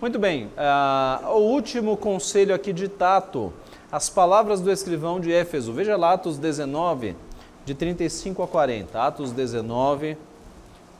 [0.00, 3.52] Muito bem, uh, o último conselho aqui de Tato,
[3.90, 5.72] as palavras do escrivão de Éfeso.
[5.72, 7.16] Veja lá Atos 19,
[7.64, 9.02] de 35 a 40.
[9.02, 10.16] Atos 19,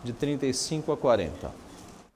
[0.02, 1.52] de 35 a 40.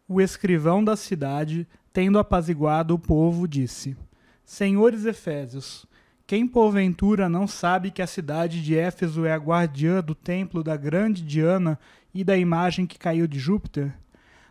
[0.09, 3.97] O escrivão da cidade, tendo apaziguado o povo, disse:
[4.45, 5.87] Senhores Efésios,
[6.33, 10.75] quem porventura não sabe que a cidade de Éfeso é a guardiã do templo da
[10.79, 11.79] grande Diana
[12.15, 13.93] e da imagem que caiu de Júpiter?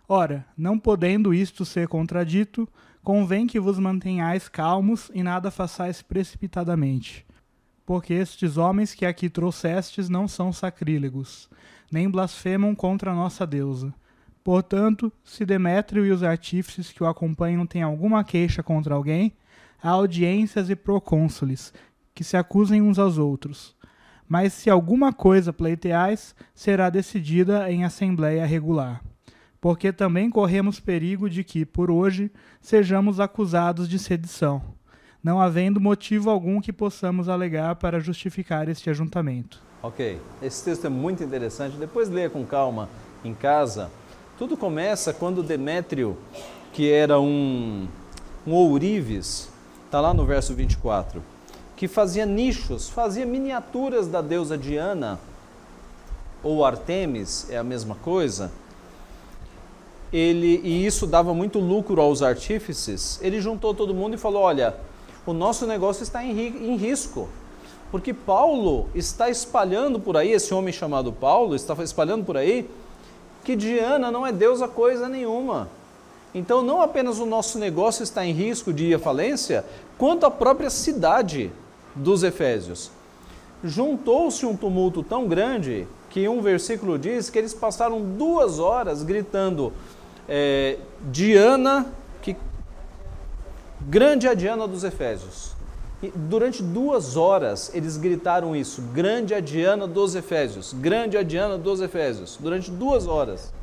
[0.07, 2.69] Ora, não podendo isto ser contradito,
[3.03, 7.25] convém que vos mantenhais calmos e nada façais precipitadamente
[7.83, 11.49] porque estes homens que aqui trouxestes não são sacrílegos,
[11.91, 13.91] nem blasfemam contra a nossa deusa.
[14.43, 19.33] Portanto, se Demétrio e os artífices que o acompanham têm alguma queixa contra alguém,
[19.81, 21.73] há audiências e procônsules,
[22.13, 23.75] que se acusem uns aos outros.
[24.27, 29.01] Mas se alguma coisa pleiteais, será decidida em assembleia regular.
[29.59, 34.61] Porque também corremos perigo de que, por hoje, sejamos acusados de sedição
[35.23, 39.61] não havendo motivo algum que possamos alegar para justificar este ajuntamento.
[39.83, 41.77] Ok, esse texto é muito interessante.
[41.77, 42.89] Depois leia com calma
[43.23, 43.91] em casa.
[44.37, 46.17] Tudo começa quando Demétrio,
[46.73, 47.87] que era um,
[48.45, 49.50] um ourives,
[49.91, 51.21] está lá no verso 24,
[51.75, 55.19] que fazia nichos, fazia miniaturas da deusa Diana,
[56.41, 58.53] ou Artemis, é a mesma coisa.
[60.11, 63.19] Ele, e isso dava muito lucro aos artífices.
[63.21, 64.77] Ele juntou todo mundo e falou: Olha,
[65.25, 67.27] o nosso negócio está em, em risco.
[67.91, 72.69] Porque Paulo está espalhando por aí, esse homem chamado Paulo está espalhando por aí,
[73.43, 75.67] que Diana não é deusa coisa nenhuma.
[76.33, 79.65] Então, não apenas o nosso negócio está em risco de ir à falência,
[79.97, 81.51] quanto a própria cidade
[81.93, 82.89] dos Efésios.
[83.63, 89.71] Juntou-se um tumulto tão grande que um versículo diz que eles passaram duas horas gritando:
[90.27, 90.77] é,
[91.11, 91.85] Diana,
[92.21, 92.35] que
[93.81, 95.51] grande a Diana dos Efésios.
[96.01, 101.57] E durante duas horas eles gritaram isso: Grande a Diana dos Efésios, grande a Diana
[101.57, 102.37] dos Efésios.
[102.39, 103.53] Durante duas horas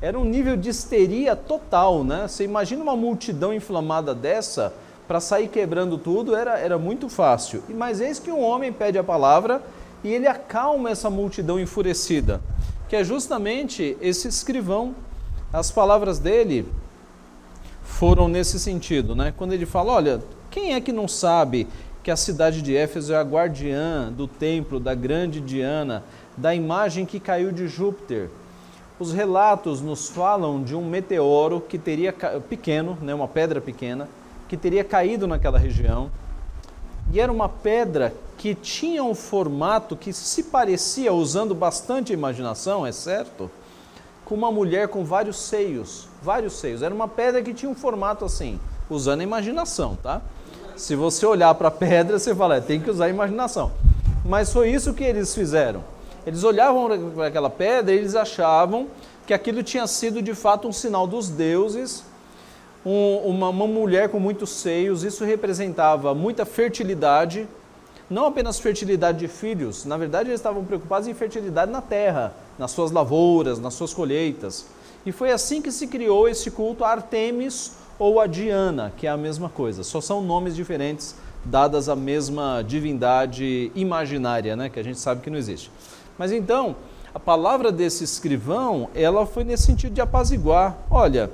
[0.00, 2.28] era um nível de histeria total, né?
[2.28, 4.72] Você imagina uma multidão inflamada dessa,
[5.08, 7.62] para sair quebrando tudo era, era muito fácil.
[7.68, 9.62] Mas eis que um homem pede a palavra
[10.04, 12.40] e ele acalma essa multidão enfurecida,
[12.88, 14.94] que é justamente esse escrivão.
[15.52, 16.68] As palavras dele
[17.82, 19.32] foram nesse sentido, né?
[19.36, 21.66] Quando ele fala: Olha, quem é que não sabe
[22.02, 26.04] que a cidade de Éfeso é a guardiã do templo da grande Diana,
[26.36, 28.28] da imagem que caiu de Júpiter?
[29.00, 32.12] Os relatos nos falam de um meteoro que teria
[32.48, 34.08] pequeno, né, uma pedra pequena,
[34.48, 36.10] que teria caído naquela região.
[37.12, 42.90] E era uma pedra que tinha um formato que se parecia, usando bastante imaginação, é
[42.90, 43.48] certo,
[44.24, 46.82] com uma mulher com vários seios, vários seios.
[46.82, 48.58] Era uma pedra que tinha um formato assim,
[48.90, 50.20] usando a imaginação, tá?
[50.76, 53.70] Se você olhar para a pedra, você fala, é, tem que usar a imaginação.
[54.24, 55.82] Mas foi isso que eles fizeram.
[56.28, 58.88] Eles olhavam para aquela pedra e eles achavam
[59.26, 62.04] que aquilo tinha sido de fato um sinal dos deuses,
[62.84, 67.48] um, uma, uma mulher com muitos seios, isso representava muita fertilidade,
[68.10, 72.72] não apenas fertilidade de filhos, na verdade eles estavam preocupados em fertilidade na terra, nas
[72.72, 74.66] suas lavouras, nas suas colheitas.
[75.06, 79.10] E foi assim que se criou esse culto a Artemis ou a Diana, que é
[79.10, 84.82] a mesma coisa, só são nomes diferentes dadas à mesma divindade imaginária, né, que a
[84.82, 85.70] gente sabe que não existe.
[86.18, 86.74] Mas então,
[87.14, 90.76] a palavra desse escrivão, ela foi nesse sentido de apaziguar.
[90.90, 91.30] Olha,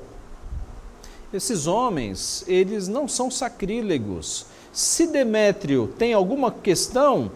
[1.32, 4.46] esses homens, eles não são sacrílegos.
[4.72, 7.30] Se Demétrio tem alguma questão,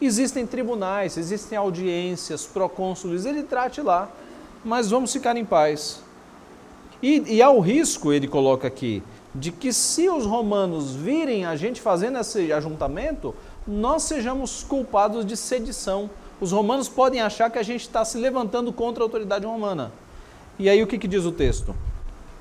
[0.00, 4.08] existem tribunais, existem audiências, procônsules, ele trate lá.
[4.64, 6.02] Mas vamos ficar em paz.
[7.02, 9.02] E, e há o risco, ele coloca aqui,
[9.34, 13.34] de que se os romanos virem a gente fazendo esse ajuntamento,
[13.66, 18.72] nós sejamos culpados de sedição os romanos podem achar que a gente está se levantando
[18.72, 19.92] contra a autoridade romana.
[20.58, 21.74] E aí o que, que diz o texto?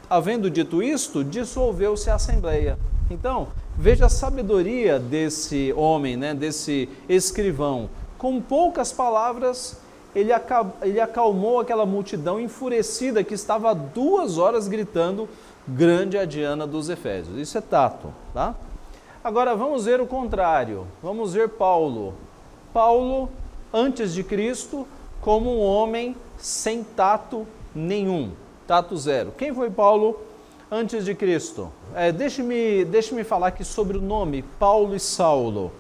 [0.09, 2.77] Havendo dito isto, dissolveu-se a assembleia.
[3.11, 7.89] Então, veja a sabedoria desse homem, né, desse escrivão.
[8.17, 9.77] Com poucas palavras,
[10.15, 10.31] ele,
[10.81, 15.29] ele acalmou aquela multidão enfurecida que estava há duas horas gritando:
[15.67, 17.37] Grande a Diana dos Efésios.
[17.37, 18.55] Isso é tato, tá?
[19.23, 20.87] Agora vamos ver o contrário.
[21.03, 22.13] Vamos ver Paulo.
[22.73, 23.29] Paulo
[23.73, 24.87] antes de Cristo
[25.21, 28.31] como um homem sem tato nenhum,
[28.65, 29.33] tato zero.
[29.37, 30.19] Quem foi Paulo
[30.71, 31.71] antes de Cristo?
[31.95, 35.71] É, Deixe-me deixe falar aqui sobre o nome Paulo e Saulo.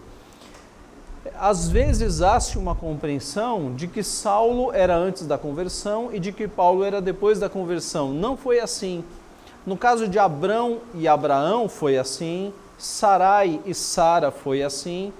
[1.37, 6.47] Às vezes há-se uma compreensão de que Saulo era antes da conversão e de que
[6.47, 8.11] Paulo era depois da conversão.
[8.11, 9.03] Não foi assim.
[9.65, 15.13] No caso de Abrão e Abraão foi assim, Sarai e Sara foi assim,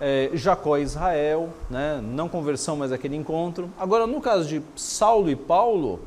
[0.00, 2.00] é, Jacó e Israel, né?
[2.02, 3.70] não conversão, mas aquele encontro.
[3.78, 6.00] Agora, no caso de Saulo e Paulo,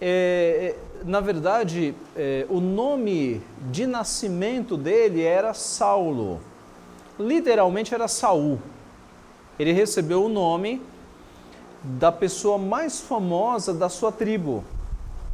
[0.00, 6.40] é, é, na verdade, é, o nome de nascimento dele era Saulo.
[7.18, 8.58] Literalmente era Saul.
[9.58, 10.82] Ele recebeu o nome
[11.82, 14.62] da pessoa mais famosa da sua tribo,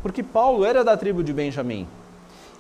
[0.01, 1.89] porque Paulo era da tribo de Benjamim.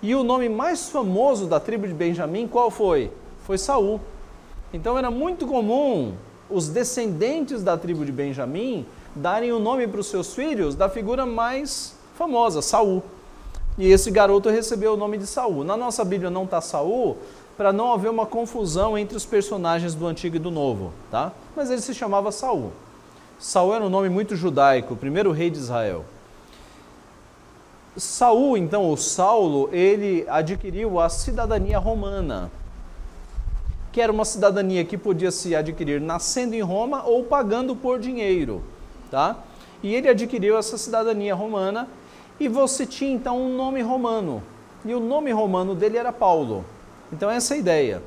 [0.03, 3.13] E o nome mais famoso da tribo de Benjamim qual foi?
[3.45, 4.01] Foi Saul.
[4.73, 6.15] Então era muito comum
[6.49, 11.27] os descendentes da tribo de Benjamim darem o nome para os seus filhos da figura
[11.27, 13.03] mais famosa, Saul.
[13.77, 15.65] E esse garoto recebeu o nome de Saul.
[15.65, 17.17] Na nossa Bíblia não está Saul,
[17.57, 21.33] para não haver uma confusão entre os personagens do Antigo e do Novo, tá?
[21.55, 22.73] Mas ele se chamava Saul.
[23.39, 26.05] Saul era um nome muito judaico, primeiro rei de Israel.
[27.97, 32.51] Saul, então, o Saulo, ele adquiriu a cidadania romana
[33.93, 38.63] que era uma cidadania que podia se adquirir nascendo em Roma ou pagando por dinheiro,
[39.11, 39.37] tá?
[39.83, 41.87] E ele adquiriu essa cidadania romana
[42.41, 44.43] e você tinha então um nome romano.
[44.85, 46.65] E o nome romano dele era Paulo.
[47.13, 48.03] Então essa é a ideia.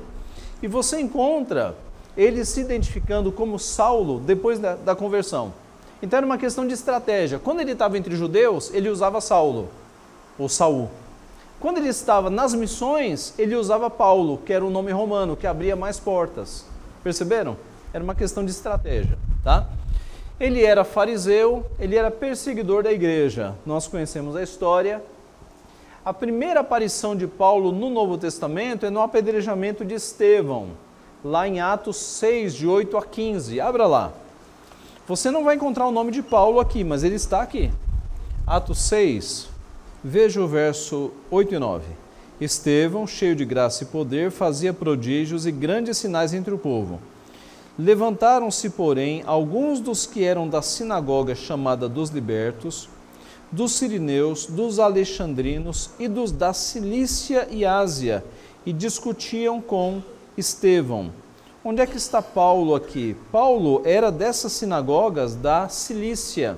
[0.60, 1.76] E você encontra
[2.16, 5.54] ele se identificando como Saulo depois da, da conversão.
[6.02, 7.38] Então era uma questão de estratégia.
[7.38, 9.68] Quando ele estava entre judeus, ele usava Saulo,
[10.38, 10.90] ou Saul.
[11.66, 15.74] Quando ele estava nas missões, ele usava Paulo, que era um nome romano, que abria
[15.74, 16.64] mais portas.
[17.02, 17.56] Perceberam?
[17.92, 19.66] Era uma questão de estratégia, tá?
[20.38, 23.52] Ele era fariseu, ele era perseguidor da igreja.
[23.66, 25.02] Nós conhecemos a história.
[26.04, 30.68] A primeira aparição de Paulo no Novo Testamento é no apedrejamento de Estevão,
[31.24, 33.60] lá em Atos 6, de 8 a 15.
[33.60, 34.12] Abra lá.
[35.08, 37.72] Você não vai encontrar o nome de Paulo aqui, mas ele está aqui.
[38.46, 39.55] Atos 6,
[40.08, 41.84] veja o verso 8 e 9.
[42.40, 47.00] Estevão, cheio de graça e poder, fazia prodígios e grandes sinais entre o povo.
[47.76, 52.88] Levantaram-se, porém, alguns dos que eram da sinagoga chamada dos libertos,
[53.50, 58.24] dos sirineus, dos alexandrinos e dos da Cilícia e Ásia,
[58.64, 60.00] e discutiam com
[60.38, 61.10] Estevão.
[61.64, 63.16] Onde é que está Paulo aqui?
[63.32, 66.56] Paulo era dessas sinagogas da Cilícia.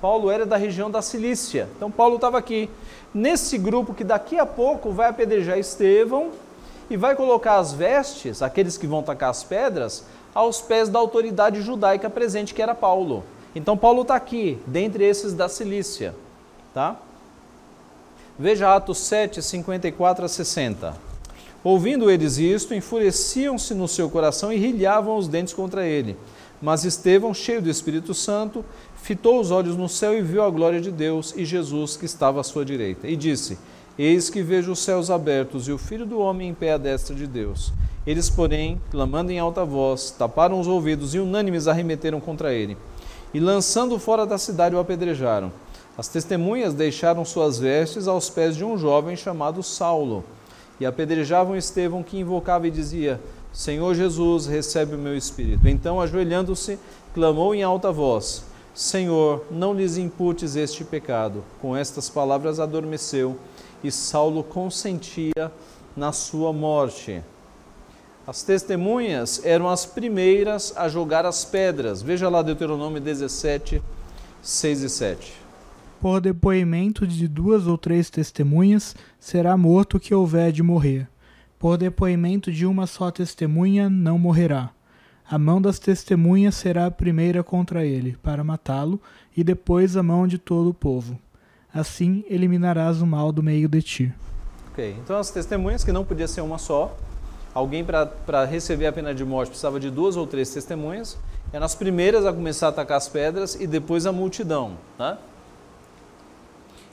[0.00, 1.68] Paulo era da região da Cilícia.
[1.76, 2.70] Então Paulo estava aqui
[3.12, 6.30] nesse grupo que daqui a pouco vai apedrejar Estevão
[6.88, 11.60] e vai colocar as vestes, aqueles que vão tacar as pedras, aos pés da autoridade
[11.62, 13.24] judaica presente, que era Paulo.
[13.54, 16.14] Então Paulo está aqui, dentre esses da Cilícia.
[16.72, 16.96] Tá?
[18.38, 21.10] Veja Atos 7, 54 a 60.
[21.62, 26.16] Ouvindo eles isto, enfureciam-se no seu coração e rilhavam os dentes contra ele.
[26.60, 28.64] Mas Estevão, cheio do Espírito Santo,
[29.02, 32.40] fitou os olhos no céu e viu a glória de Deus e Jesus que estava
[32.40, 33.08] à sua direita.
[33.08, 33.58] E disse:
[33.98, 37.14] Eis que vejo os céus abertos e o Filho do Homem em pé à destra
[37.14, 37.72] de Deus.
[38.06, 42.76] Eles, porém, clamando em alta voz, taparam os ouvidos e unânimes arremeteram contra ele.
[43.32, 45.52] E lançando fora da cidade o apedrejaram.
[45.98, 50.24] As testemunhas deixaram suas vestes aos pés de um jovem chamado Saulo.
[50.80, 53.20] E apedrejavam Estevão, que invocava e dizia:
[53.52, 55.68] Senhor Jesus, recebe o meu espírito.
[55.68, 56.78] Então, ajoelhando-se,
[57.12, 58.44] clamou em alta voz:
[58.74, 61.44] Senhor, não lhes imputes este pecado.
[61.60, 63.36] Com estas palavras adormeceu
[63.82, 65.52] e Saulo consentia
[65.96, 67.22] na sua morte.
[68.26, 72.00] As testemunhas eram as primeiras a jogar as pedras.
[72.00, 73.82] Veja lá Deuteronômio 17,
[74.42, 75.32] 6 e 7.
[76.00, 81.08] Por depoimento de duas ou três testemunhas, será morto o que houver de morrer.
[81.58, 84.70] Por depoimento de uma só testemunha, não morrerá.
[85.30, 89.00] A mão das testemunhas será a primeira contra ele, para matá-lo,
[89.36, 91.16] e depois a mão de todo o povo.
[91.72, 94.14] Assim eliminarás o mal do meio de ti.
[94.72, 96.96] Ok, então as testemunhas, que não podia ser uma só,
[97.54, 101.16] alguém para receber a pena de morte precisava de duas ou três testemunhas,
[101.52, 104.72] eram as primeiras a começar a atacar as pedras e depois a multidão.
[104.98, 105.16] Tá?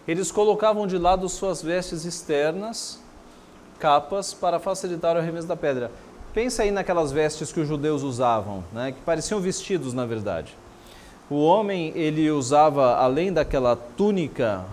[0.08, 3.02] Eles colocavam de lado suas vestes externas,
[3.80, 5.90] capas, para facilitar o arremesso da pedra.
[6.38, 10.56] Pensa aí naquelas vestes que os judeus usavam, né, que pareciam vestidos na verdade.
[11.32, 14.64] O homem ele usava além daquela túnica,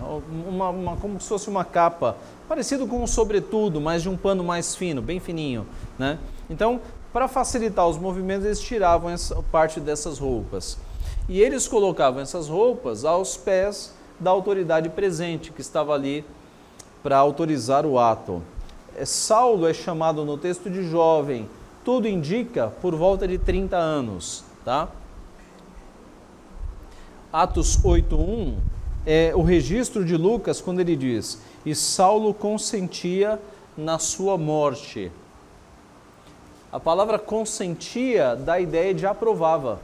[0.47, 4.43] uma, uma, como se fosse uma capa, parecido com um sobretudo, mas de um pano
[4.43, 5.65] mais fino, bem fininho,
[5.97, 6.19] né?
[6.51, 6.79] Então,
[7.11, 10.77] para facilitar os movimentos, eles tiravam essa parte dessas roupas.
[11.27, 16.23] E eles colocavam essas roupas aos pés da autoridade presente que estava ali
[17.01, 18.43] para autorizar o ato.
[18.95, 21.49] É, Saulo é chamado no texto de jovem,
[21.83, 24.87] tudo indica por volta de 30 anos, tá?
[27.31, 28.55] Atos 8:1
[29.05, 33.39] é o registro de Lucas quando ele diz: "E Saulo consentia
[33.77, 35.11] na sua morte".
[36.71, 39.81] A palavra consentia dá a ideia de aprovava.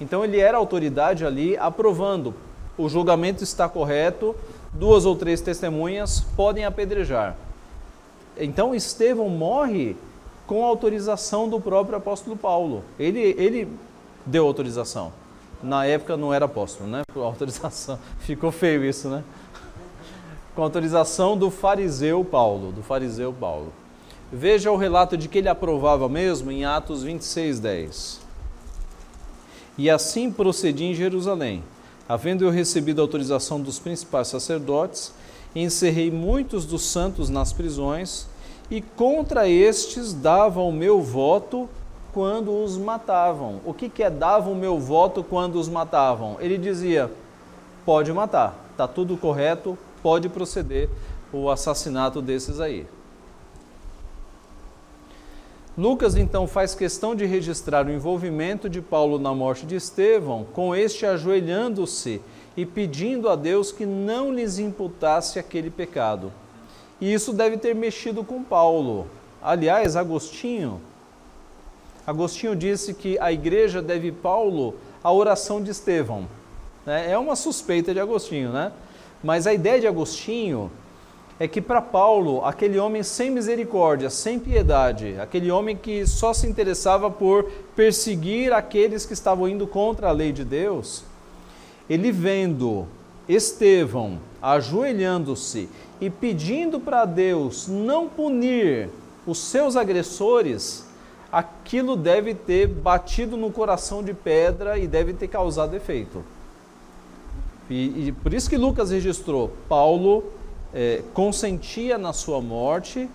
[0.00, 2.34] Então ele era autoridade ali aprovando.
[2.78, 4.34] O julgamento está correto,
[4.72, 7.36] duas ou três testemunhas podem apedrejar.
[8.38, 9.96] Então Estevão morre
[10.46, 12.82] com autorização do próprio apóstolo Paulo.
[12.98, 13.68] Ele, ele
[14.24, 15.12] deu autorização
[15.62, 17.02] na época não era apóstolo, né?
[17.12, 17.98] Por autorização.
[18.20, 19.24] Ficou feio isso, né?
[20.54, 23.72] Com autorização do fariseu Paulo, do fariseu Paulo.
[24.32, 28.20] Veja o relato de que ele aprovava mesmo em Atos 26, 10.
[29.78, 31.62] E assim procedi em Jerusalém,
[32.08, 35.12] havendo eu recebido a autorização dos principais sacerdotes,
[35.62, 38.26] encerrei muitos dos santos nas prisões,
[38.70, 41.68] e contra estes dava o meu voto
[42.12, 43.60] quando os matavam.
[43.64, 46.36] O que, que é dava o meu voto quando os matavam?
[46.40, 47.10] Ele dizia:
[47.84, 50.88] pode matar, está tudo correto, pode proceder
[51.32, 52.86] o assassinato desses aí.
[55.76, 60.74] Lucas então faz questão de registrar o envolvimento de Paulo na morte de Estevão, com
[60.74, 62.20] este ajoelhando-se
[62.58, 66.32] e pedindo a Deus que não lhes imputasse aquele pecado.
[67.00, 69.06] E isso deve ter mexido com Paulo.
[69.40, 70.80] Aliás, Agostinho,
[72.04, 76.26] Agostinho disse que a igreja deve Paulo a oração de Estevão.
[76.84, 77.12] Né?
[77.12, 78.72] É uma suspeita de Agostinho, né?
[79.22, 80.68] Mas a ideia de Agostinho
[81.38, 86.48] é que para Paulo, aquele homem sem misericórdia, sem piedade, aquele homem que só se
[86.48, 87.44] interessava por
[87.76, 91.04] perseguir aqueles que estavam indo contra a lei de Deus,
[91.88, 92.86] ele vendo
[93.28, 95.68] Estevão ajoelhando-se
[96.00, 98.88] e pedindo para Deus não punir
[99.26, 100.86] os seus agressores,
[101.30, 106.24] aquilo deve ter batido no coração de pedra e deve ter causado efeito.
[107.68, 110.24] E, e por isso que Lucas registrou: Paulo
[110.72, 113.08] é, consentia na sua morte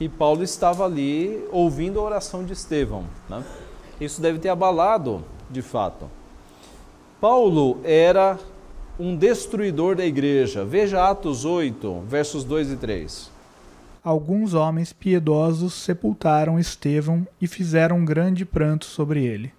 [0.00, 3.04] e Paulo estava ali ouvindo a oração de Estevão.
[3.28, 3.44] Né?
[4.00, 6.08] Isso deve ter abalado, de fato.
[7.24, 8.38] Paulo era
[9.00, 10.62] um destruidor da igreja.
[10.62, 13.30] Veja Atos 8, versos 2 e 3.
[14.04, 19.54] Alguns homens piedosos sepultaram Estevão e fizeram um grande pranto sobre ele.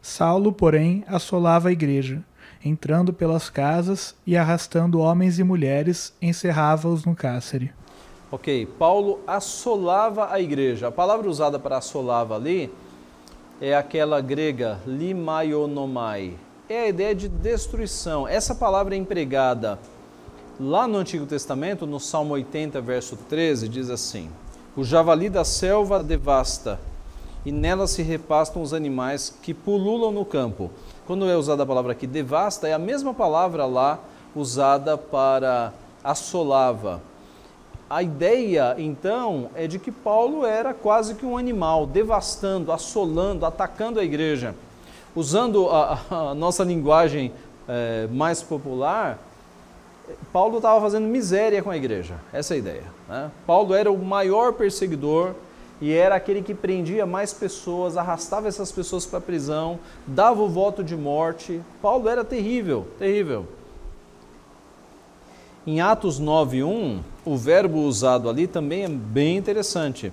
[0.00, 2.22] Saulo, porém, assolava a igreja
[2.64, 7.72] entrando pelas casas e arrastando homens e mulheres, encerrava-os no cárcere.
[8.30, 10.86] Ok, Paulo assolava a igreja.
[10.86, 12.72] A palavra usada para assolava ali
[13.60, 16.46] é aquela grega limaionomai.
[16.70, 18.28] É a ideia de destruição.
[18.28, 19.78] Essa palavra é empregada
[20.60, 24.28] lá no Antigo Testamento, no Salmo 80, verso 13, diz assim:
[24.76, 26.78] O javali da selva devasta,
[27.42, 30.70] e nela se repastam os animais que pululam no campo.
[31.06, 33.98] Quando é usada a palavra aqui devasta, é a mesma palavra lá
[34.36, 35.72] usada para
[36.04, 37.00] assolava.
[37.88, 43.98] A ideia, então, é de que Paulo era quase que um animal, devastando, assolando, atacando
[43.98, 44.54] a igreja.
[45.14, 47.32] Usando a, a nossa linguagem
[47.68, 49.18] é, mais popular,
[50.32, 52.14] Paulo estava fazendo miséria com a igreja.
[52.32, 52.84] Essa é a ideia.
[53.08, 53.30] Né?
[53.46, 55.34] Paulo era o maior perseguidor
[55.80, 60.48] e era aquele que prendia mais pessoas, arrastava essas pessoas para a prisão, dava o
[60.48, 61.60] voto de morte.
[61.80, 63.46] Paulo era terrível, terrível.
[65.66, 70.12] Em Atos 9:1, o verbo usado ali também é bem interessante.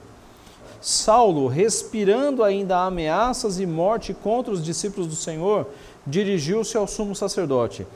[0.86, 5.66] Saulo, respirando ainda ameaças e morte contra os discípulos do Senhor,
[6.06, 7.88] dirigiu-se ao sumo sacerdote.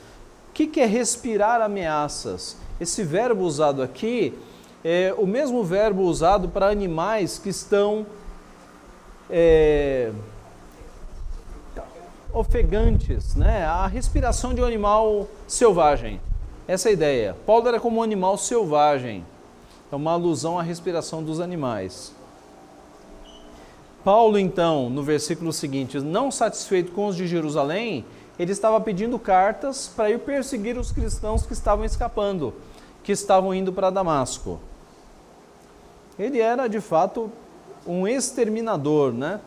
[0.48, 2.56] O que é respirar ameaças?
[2.80, 4.36] Esse verbo usado aqui
[4.84, 8.04] é o mesmo verbo usado para animais que estão
[9.30, 10.10] é,
[12.32, 13.66] ofegantes, né?
[13.66, 16.20] a respiração de um animal selvagem.
[16.66, 17.36] Essa é a ideia.
[17.46, 19.24] Paulo era como um animal selvagem.
[19.92, 22.18] É uma alusão à respiração dos animais.
[24.04, 28.04] Paulo, então, no versículo seguinte, não satisfeito com os de Jerusalém,
[28.38, 32.54] ele estava pedindo cartas para ir perseguir os cristãos que estavam escapando,
[33.02, 34.60] que estavam indo para Damasco
[36.22, 37.32] ele era de fato
[37.86, 39.40] um exterminador, né?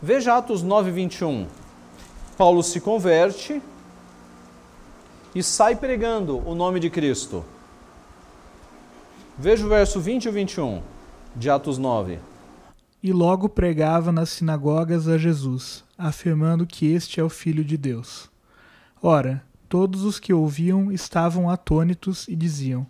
[0.00, 1.46] Veja Atos 9, 21.
[2.38, 3.60] Paulo se converte
[5.34, 7.44] e sai pregando o nome de Cristo.
[9.38, 10.82] Veja o verso 20 e 21
[11.34, 12.18] de Atos 9.
[13.06, 18.28] E logo pregava nas sinagogas a Jesus, afirmando que este é o Filho de Deus.
[19.00, 22.84] Ora, todos os que ouviam estavam atônitos e diziam: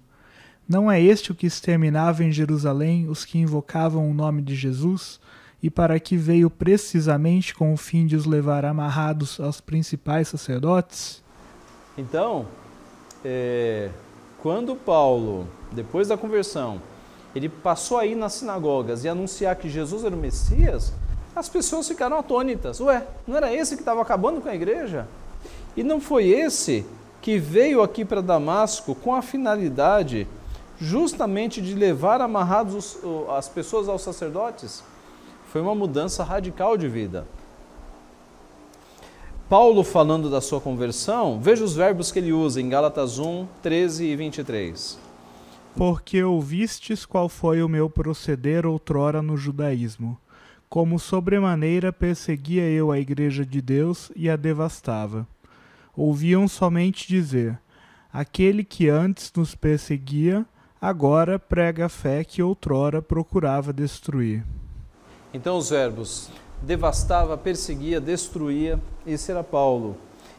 [0.67, 5.21] não é este o que exterminava em Jerusalém os que invocavam o nome de Jesus,
[5.63, 11.23] e para que veio precisamente com o fim de os levar amarrados aos principais sacerdotes?
[11.99, 12.47] Então,
[13.23, 13.91] é,
[14.39, 16.81] quando Paulo, depois da conversão,
[17.37, 20.91] ele passou aí nas sinagogas e anunciar que Jesus era o Messias,
[21.35, 22.81] as pessoas ficaram atônitas.
[22.81, 25.07] Ué, não era esse que estava acabando com a igreja?
[25.77, 26.87] E não foi esse
[27.21, 30.27] que veio aqui para Damasco com a finalidade
[30.79, 32.97] justamente de levar amarrados
[33.37, 34.83] as pessoas aos sacerdotes.
[35.53, 37.27] Foi uma mudança radical de vida.
[39.47, 44.07] Paulo, falando da sua conversão, veja os verbos que ele usa em Gálatas 1, 13
[44.07, 45.06] e 23.
[45.77, 50.19] Porque ouvistes qual foi o meu proceder outrora no judaísmo,
[50.71, 55.29] como sobremaneira perseguia eu a igreja de Deus e a devastava.
[55.95, 57.59] Ouviam somente dizer:
[58.11, 60.47] Aquele que antes nos perseguia,
[60.81, 64.43] agora prega a fé que outrora procurava destruir.
[65.35, 66.31] Então os verbos
[66.63, 69.99] devastava, perseguia, destruía, esse era Paulo.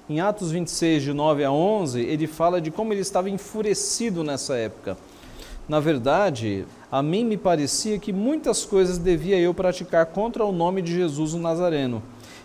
[0.09, 4.55] Em Atos 26, de 9 a 11, ele fala de como ele estava enfurecido nessa
[4.55, 4.97] época.
[5.67, 10.81] Na verdade, a mim me parecia que muitas coisas devia eu praticar contra o nome
[10.81, 12.01] de Jesus o Nazareno.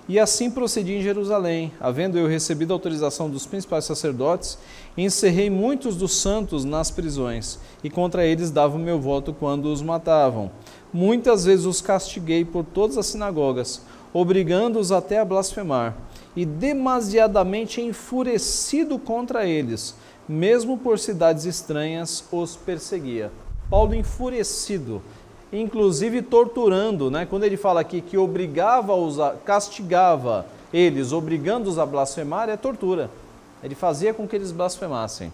[0.08, 4.58] E assim procedi em Jerusalém, havendo eu recebido autorização dos principais sacerdotes,
[4.98, 9.80] encerrei muitos dos santos nas prisões, e contra eles dava o meu voto quando os
[9.80, 10.50] matavam.
[10.92, 15.96] Muitas vezes os castiguei por todas as sinagogas, obrigando-os até a blasfemar,
[16.34, 19.94] e demasiadamente enfurecido contra eles,
[20.32, 23.30] mesmo por cidades estranhas, os perseguia.
[23.68, 25.02] Paulo enfurecido,
[25.52, 27.26] inclusive torturando, né?
[27.26, 33.10] Quando ele fala aqui que obrigava-os, castigava eles, obrigando-os a blasfemar, é tortura.
[33.62, 35.30] Ele fazia com que eles blasfemassem.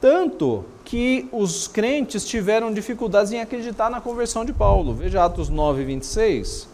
[0.00, 4.94] Tanto que os crentes tiveram dificuldades em acreditar na conversão de Paulo.
[4.94, 6.68] Veja Atos 9, 26.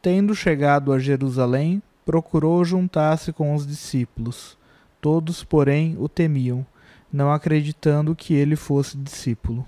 [0.00, 4.56] Tendo chegado a Jerusalém, procurou juntar-se com os discípulos.
[5.00, 6.64] Todos, porém, o temiam,
[7.12, 9.66] não acreditando que ele fosse discípulo.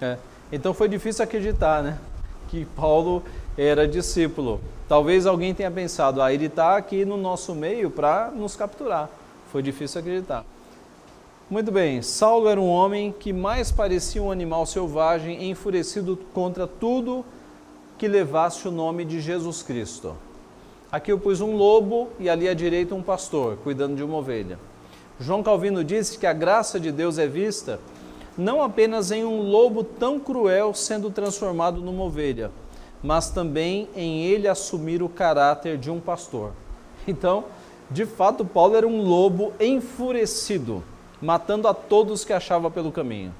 [0.00, 0.16] É.
[0.52, 1.98] Então foi difícil acreditar, né?
[2.48, 3.22] Que Paulo
[3.56, 4.60] era discípulo.
[4.88, 9.10] Talvez alguém tenha pensado, ah, ele está aqui no nosso meio para nos capturar.
[9.52, 10.44] Foi difícil acreditar.
[11.50, 17.24] Muito bem, Saulo era um homem que mais parecia um animal selvagem, enfurecido contra tudo
[17.96, 20.14] que levasse o nome de Jesus Cristo.
[20.90, 24.58] Aqui eu pus um lobo e ali à direita um pastor, cuidando de uma ovelha.
[25.20, 27.78] João Calvino disse que a graça de Deus é vista
[28.38, 32.50] não apenas em um lobo tão cruel sendo transformado numa ovelha,
[33.02, 36.52] mas também em ele assumir o caráter de um pastor.
[37.06, 37.44] Então,
[37.90, 40.82] de fato, Paulo era um lobo enfurecido
[41.20, 43.34] matando a todos que achava pelo caminho.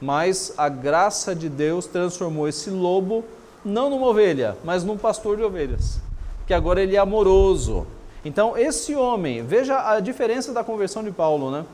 [0.00, 3.24] Mas a graça de Deus transformou esse lobo
[3.64, 6.00] não numa ovelha, mas num pastor de ovelhas,
[6.46, 7.86] que agora ele é amoroso.
[8.24, 11.64] Então, esse homem, veja a diferença da conversão de Paulo, né?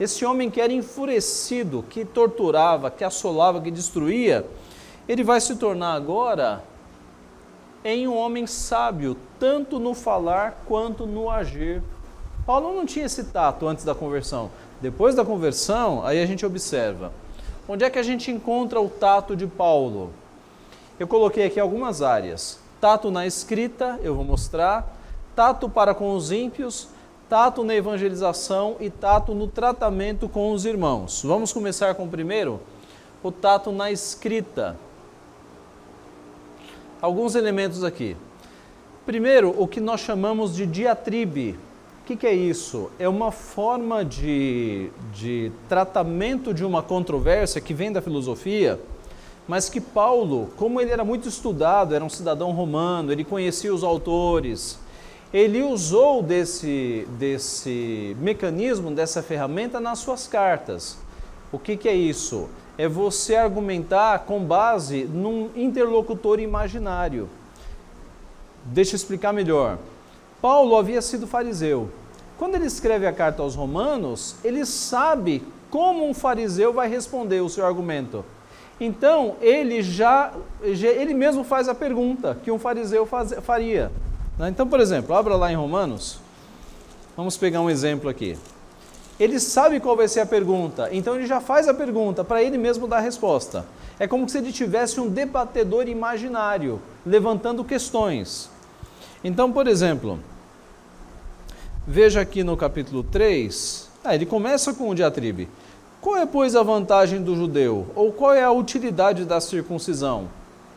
[0.00, 4.46] Esse homem que era enfurecido, que torturava, que assolava, que destruía,
[5.08, 6.64] ele vai se tornar agora
[7.84, 11.82] em um homem sábio, tanto no falar quanto no agir.
[12.46, 14.50] Paulo não tinha esse tato antes da conversão.
[14.80, 17.12] Depois da conversão, aí a gente observa.
[17.68, 20.10] Onde é que a gente encontra o tato de Paulo?
[20.98, 22.61] Eu coloquei aqui algumas áreas.
[22.82, 24.98] Tato na escrita, eu vou mostrar.
[25.36, 26.88] Tato para com os ímpios,
[27.28, 31.22] tato na evangelização e tato no tratamento com os irmãos.
[31.22, 32.58] Vamos começar com o primeiro?
[33.22, 34.76] O tato na escrita.
[37.00, 38.16] Alguns elementos aqui.
[39.06, 41.56] Primeiro, o que nós chamamos de diatribe.
[42.02, 42.90] O que, que, é isso?
[42.98, 48.80] É uma forma de, de tratamento de uma controvérsia que vem da filosofia,
[49.46, 53.82] mas que Paulo, como ele era muito estudado, era um cidadão romano, ele conhecia os
[53.82, 54.78] autores,
[55.32, 60.98] ele usou desse, desse mecanismo, dessa ferramenta nas suas cartas.
[61.50, 62.48] O que, que é isso?
[62.76, 67.28] É você argumentar com base num interlocutor imaginário.
[68.64, 69.78] Deixa eu explicar melhor.
[70.40, 71.90] Paulo havia sido fariseu.
[72.38, 77.48] Quando ele escreve a carta aos Romanos, ele sabe como um fariseu vai responder o
[77.48, 78.24] seu argumento.
[78.84, 83.92] Então, ele já, ele mesmo faz a pergunta que um fariseu faz, faria.
[84.38, 84.48] Né?
[84.48, 86.18] Então, por exemplo, abra lá em Romanos.
[87.16, 88.36] Vamos pegar um exemplo aqui.
[89.20, 92.58] Ele sabe qual vai ser a pergunta, então ele já faz a pergunta para ele
[92.58, 93.64] mesmo dar a resposta.
[94.00, 98.50] É como se ele tivesse um debatedor imaginário levantando questões.
[99.22, 100.18] Então, por exemplo,
[101.86, 105.48] Veja aqui no capítulo 3, ah, ele começa com o diatribe.
[106.02, 107.86] Qual é, pois, a vantagem do judeu?
[107.94, 110.28] Ou qual é a utilidade da circuncisão?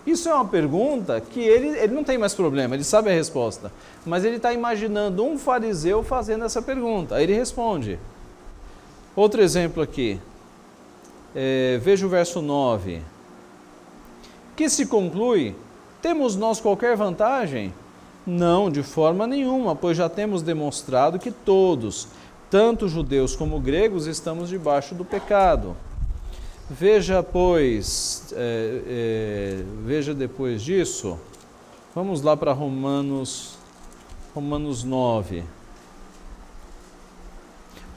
[0.06, 3.72] Isso é uma pergunta que ele, ele não tem mais problema, ele sabe a resposta.
[4.06, 7.16] Mas ele está imaginando um fariseu fazendo essa pergunta.
[7.16, 7.98] Aí ele responde.
[9.16, 10.20] Outro exemplo aqui.
[11.34, 13.02] É, veja o verso 9.
[14.56, 15.56] Que se conclui:
[16.04, 17.74] temos nós qualquer vantagem?
[18.28, 22.08] Não, de forma nenhuma, pois já temos demonstrado que todos,
[22.50, 25.76] tanto judeus como gregos, estamos debaixo do pecado.
[26.70, 31.20] Veja, pois, é, é, veja depois disso,
[31.94, 33.58] vamos lá para Romanos,
[34.34, 35.44] Romanos 9.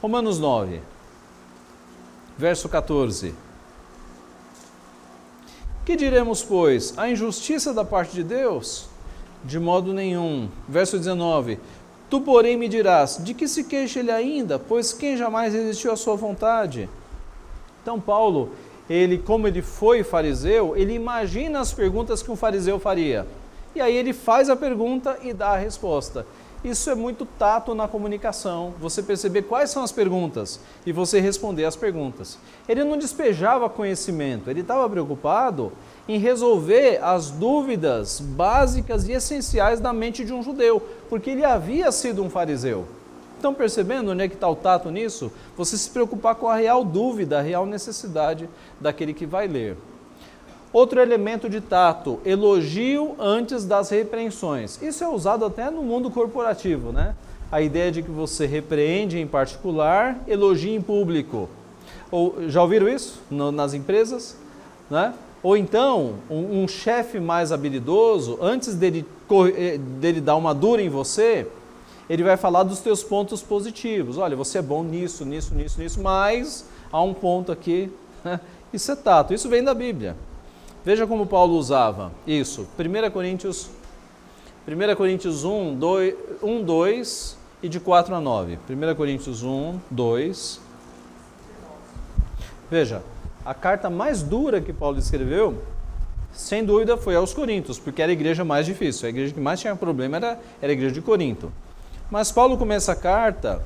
[0.01, 0.81] Romanos 9,
[2.37, 3.33] verso 14.
[5.83, 6.95] Que diremos, pois?
[6.95, 8.87] A injustiça da parte de Deus?
[9.43, 10.47] De modo nenhum.
[10.67, 11.59] Verso 19:
[12.09, 14.57] Tu, porém, me dirás: de que se queixa ele ainda?
[14.57, 16.89] Pois quem jamais resistiu à sua vontade?
[17.81, 18.51] Então, Paulo,
[18.89, 23.27] ele, como ele foi fariseu, ele imagina as perguntas que um fariseu faria.
[23.75, 26.25] E aí ele faz a pergunta e dá a resposta.
[26.61, 31.63] Isso é muito tato na comunicação, você perceber quais são as perguntas e você responder
[31.63, 32.37] as perguntas.
[32.67, 35.71] Ele não despejava conhecimento, ele estava preocupado
[36.05, 41.93] em resolver as dúvidas básicas e essenciais da mente de um judeu, porque ele havia
[41.93, 42.85] sido um fariseu.
[43.37, 45.31] Estão percebendo onde é que está o tato nisso?
[45.55, 48.49] Você se preocupar com a real dúvida, a real necessidade
[48.81, 49.77] daquele que vai ler.
[50.71, 54.79] Outro elemento de tato, elogio antes das repreensões.
[54.81, 57.15] Isso é usado até no mundo corporativo, né?
[57.51, 61.49] A ideia de que você repreende em particular, elogia em público.
[62.11, 64.37] Ou já ouviram isso no, nas empresas?
[64.89, 65.11] Né?
[65.41, 69.03] Ou então, um, um chefe mais habilidoso, antes dele,
[69.55, 71.47] eh, dele dar uma dura em você,
[72.07, 74.19] ele vai falar dos teus pontos positivos.
[74.19, 77.91] Olha, você é bom nisso, nisso, nisso, nisso, mas há um ponto aqui.
[78.23, 78.39] Né?
[78.73, 80.15] Isso é tato, isso vem da Bíblia.
[80.83, 82.67] Veja como Paulo usava isso.
[82.77, 83.69] 1 Coríntios,
[84.67, 88.59] 1 Coríntios 1, 2, 1, 2 e de 4 a 9.
[88.69, 90.61] 1 Coríntios 1, 2.
[92.71, 93.03] Veja,
[93.45, 95.61] a carta mais dura que Paulo escreveu,
[96.31, 99.07] sem dúvida, foi aos Coríntios, porque era a igreja mais difícil.
[99.07, 101.51] A igreja que mais tinha problema era, era a igreja de Corinto.
[102.09, 103.61] Mas Paulo começa a carta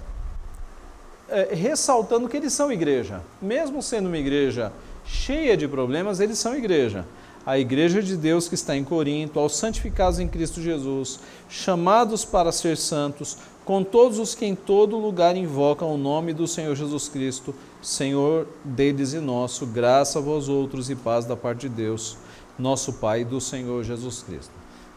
[1.29, 3.21] é, ressaltando que eles são igreja.
[3.41, 4.71] Mesmo sendo uma igreja
[5.05, 7.05] cheia de problemas, eles são igreja.
[7.45, 12.51] A igreja de Deus que está em Corinto, aos santificados em Cristo Jesus, chamados para
[12.51, 17.07] ser santos, com todos os que em todo lugar invocam o nome do Senhor Jesus
[17.07, 22.17] Cristo, Senhor deles e nosso, graça a vós outros e paz da parte de Deus,
[22.57, 24.51] nosso Pai e do Senhor Jesus Cristo.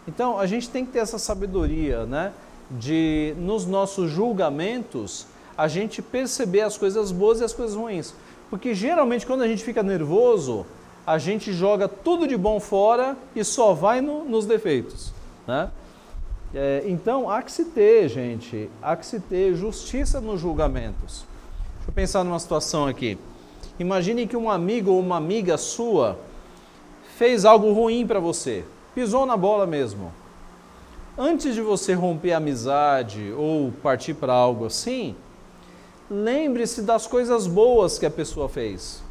[0.06, 2.32] Então, a gente tem que ter essa sabedoria, né,
[2.70, 5.26] de nos nossos julgamentos
[5.56, 8.14] a gente perceber as coisas boas e as coisas ruins.
[8.50, 10.64] Porque geralmente quando a gente fica nervoso,
[11.06, 15.12] a gente joga tudo de bom fora e só vai no, nos defeitos.
[15.46, 15.70] Né?
[16.54, 21.24] É, então há que se ter, gente, há que se ter justiça nos julgamentos.
[21.76, 23.18] Deixa eu pensar numa situação aqui.
[23.78, 26.18] Imagine que um amigo ou uma amiga sua
[27.16, 30.12] fez algo ruim para você, pisou na bola mesmo.
[31.18, 35.14] Antes de você romper a amizade ou partir para algo assim,
[36.10, 39.02] lembre-se das coisas boas que a pessoa fez.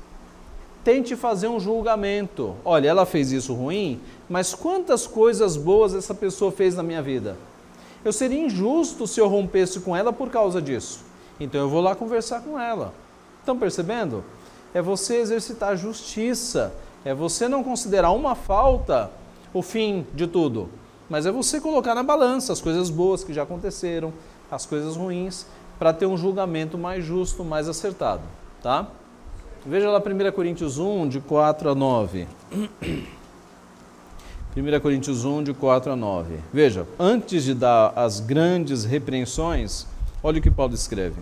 [0.84, 2.56] Tente fazer um julgamento.
[2.64, 7.36] Olha, ela fez isso ruim, mas quantas coisas boas essa pessoa fez na minha vida?
[8.04, 11.00] Eu seria injusto se eu rompesse com ela por causa disso.
[11.39, 12.93] Então eu vou lá conversar com ela.
[13.39, 14.24] Estão percebendo?
[14.74, 16.72] É você exercitar justiça.
[17.04, 19.12] É você não considerar uma falta
[19.54, 20.70] o fim de tudo.
[21.10, 24.14] Mas é você colocar na balança as coisas boas que já aconteceram,
[24.52, 25.46] as coisas ruins,
[25.78, 28.21] para ter um julgamento mais justo, mais acertado,
[28.61, 28.88] tá?
[29.65, 32.28] Veja lá 1 Coríntios 1, de 4 a 9.
[34.55, 36.36] 1 Coríntios 1, de 4 a 9.
[36.53, 39.88] Veja, antes de dar as grandes repreensões,
[40.23, 41.19] olha o que Paulo escreve.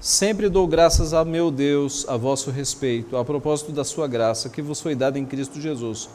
[0.00, 4.60] Sempre dou graças a meu Deus a vosso respeito, a propósito da sua graça que
[4.60, 6.10] vos foi dada em Cristo Jesus.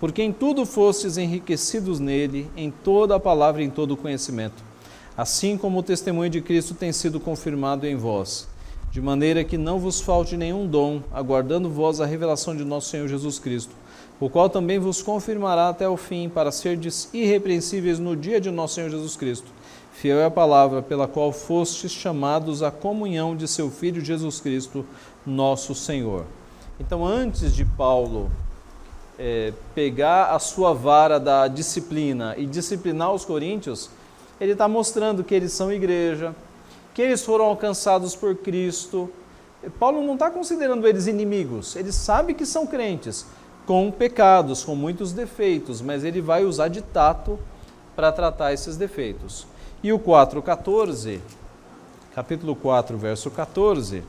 [0.00, 4.71] Porque em tudo fostes enriquecidos nele, em toda a palavra e em todo o conhecimento
[5.16, 8.48] assim como o testemunho de Cristo tem sido confirmado em vós,
[8.90, 13.08] de maneira que não vos falte nenhum dom, aguardando vós a revelação de nosso Senhor
[13.08, 13.74] Jesus Cristo,
[14.20, 18.74] o qual também vos confirmará até o fim, para serdes irrepreensíveis no dia de nosso
[18.74, 19.46] Senhor Jesus Cristo.
[19.92, 24.84] Fiel é a palavra pela qual fostes chamados à comunhão de seu Filho Jesus Cristo,
[25.24, 26.24] nosso Senhor.
[26.80, 28.30] Então, antes de Paulo
[29.18, 33.90] é, pegar a sua vara da disciplina e disciplinar os coríntios,
[34.42, 36.34] ele está mostrando que eles são igreja,
[36.92, 39.08] que eles foram alcançados por Cristo.
[39.78, 43.24] Paulo não está considerando eles inimigos, ele sabe que são crentes,
[43.64, 47.38] com pecados, com muitos defeitos, mas ele vai usar de tato
[47.94, 49.46] para tratar esses defeitos.
[49.80, 51.20] E o 4,14,
[52.12, 54.02] capítulo 4, verso 14,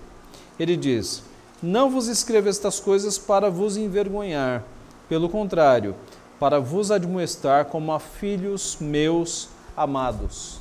[0.59, 1.21] ele diz:
[1.61, 4.63] Não vos escrevo estas coisas para vos envergonhar,
[5.07, 5.93] pelo contrário,
[6.39, 10.59] para vos admoestar como a filhos meus amados.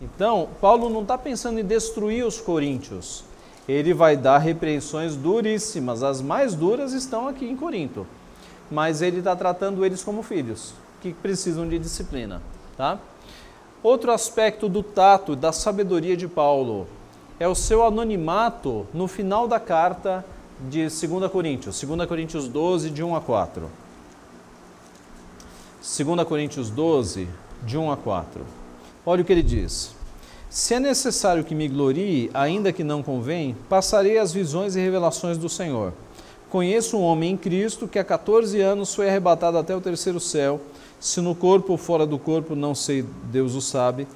[0.00, 3.24] Então, Paulo não está pensando em destruir os coríntios.
[3.66, 6.02] Ele vai dar repreensões duríssimas.
[6.02, 8.06] As mais duras estão aqui em Corinto.
[8.70, 12.42] Mas ele está tratando eles como filhos, que precisam de disciplina.
[12.76, 12.98] Tá?
[13.82, 16.86] Outro aspecto do tato, da sabedoria de Paulo,
[17.38, 20.24] é o seu anonimato no final da carta
[20.68, 23.70] de 2 Coríntios, 2 Coríntios 12, de 1 a 4.
[25.82, 27.28] 2 Coríntios 12,
[27.64, 28.40] de 1 a 4.
[29.06, 29.94] Olha o que ele diz.
[30.50, 35.36] Se é necessário que me glorie, ainda que não convém, passarei as visões e revelações
[35.36, 35.92] do Senhor.
[36.48, 40.60] Conheço um homem em Cristo que há 14 anos foi arrebatado até o terceiro céu,
[41.00, 44.06] se no corpo ou fora do corpo, não sei, Deus o sabe.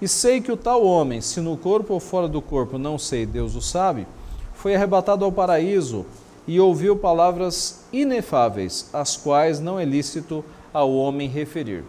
[0.00, 3.26] E sei que o tal homem, se no corpo ou fora do corpo, não sei,
[3.26, 4.06] Deus o sabe,
[4.54, 6.06] foi arrebatado ao paraíso
[6.46, 11.84] e ouviu palavras inefáveis, as quais não é lícito ao homem referir.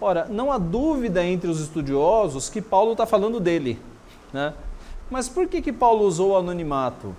[0.00, 3.78] Ora, não há dúvida entre os estudiosos que Paulo está falando dele.
[4.32, 4.54] Né?
[5.10, 7.16] Mas por que, que Paulo usou o anonimato?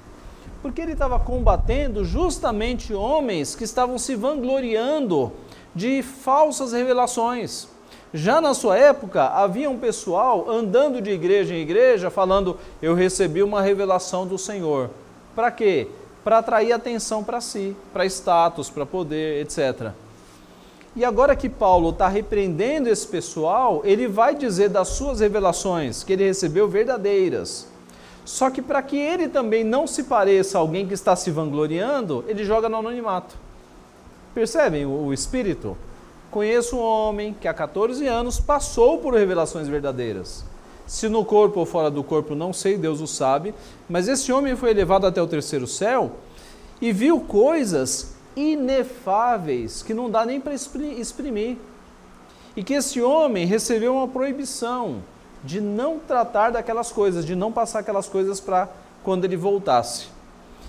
[0.61, 5.31] Porque ele estava combatendo justamente homens que estavam se vangloriando
[5.75, 7.67] de falsas revelações.
[8.13, 13.43] Já na sua época, havia um pessoal andando de igreja em igreja falando: Eu recebi
[13.43, 14.89] uma revelação do Senhor.
[15.35, 15.87] Para quê?
[16.23, 19.91] Para atrair atenção para si, para status, para poder, etc.
[20.95, 26.13] E agora que Paulo está repreendendo esse pessoal, ele vai dizer das suas revelações que
[26.13, 27.67] ele recebeu verdadeiras.
[28.25, 32.23] Só que para que ele também não se pareça a alguém que está se vangloriando,
[32.27, 33.35] ele joga no anonimato.
[34.33, 35.77] Percebem o, o espírito?
[36.31, 40.43] Conheço um homem que há 14 anos passou por revelações verdadeiras.
[40.85, 43.53] Se no corpo ou fora do corpo, não sei, Deus o sabe,
[43.87, 46.11] mas esse homem foi elevado até o terceiro céu
[46.81, 51.57] e viu coisas inefáveis que não dá nem para exprimir.
[52.55, 55.03] E que esse homem recebeu uma proibição
[55.43, 58.67] de não tratar daquelas coisas, de não passar aquelas coisas para
[59.03, 60.07] quando ele voltasse.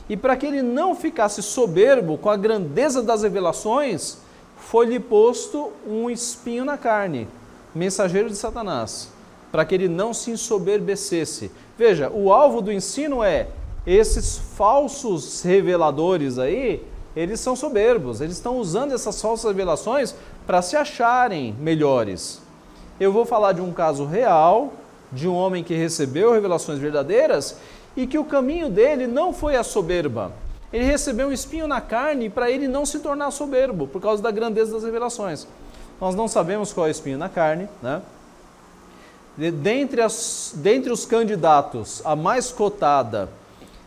[0.09, 4.19] E para que ele não ficasse soberbo com a grandeza das revelações,
[4.57, 7.27] foi-lhe posto um espinho na carne,
[7.75, 9.09] mensageiro de Satanás,
[9.51, 11.51] para que ele não se ensoberbecesse.
[11.79, 13.49] Veja, o alvo do ensino é
[13.87, 16.85] esses falsos reveladores aí,
[17.15, 20.15] eles são soberbos, eles estão usando essas falsas revelações
[20.47, 22.41] para se acharem melhores.
[22.99, 24.73] Eu vou falar de um caso real,
[25.11, 27.57] de um homem que recebeu revelações verdadeiras
[27.97, 30.33] e que o caminho dele não foi a soberba.
[30.73, 34.31] Ele recebeu um espinho na carne para ele não se tornar soberbo, por causa da
[34.31, 35.47] grandeza das revelações.
[36.01, 38.01] Nós não sabemos qual é o espinho na carne, né?
[39.37, 43.29] Dentre, as, dentre os candidatos, a mais cotada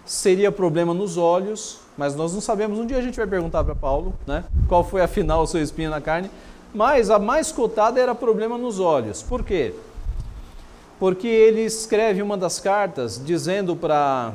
[0.06, 2.80] seria problema nos olhos, mas nós não sabemos.
[2.80, 4.44] Um dia a gente vai perguntar para Paulo, né?
[4.68, 6.30] Qual foi afinal o seu espinho na carne?
[6.74, 9.22] Mas a mais cotada era problema nos olhos.
[9.22, 9.74] Por quê?
[11.00, 14.34] Porque ele escreve uma das cartas dizendo para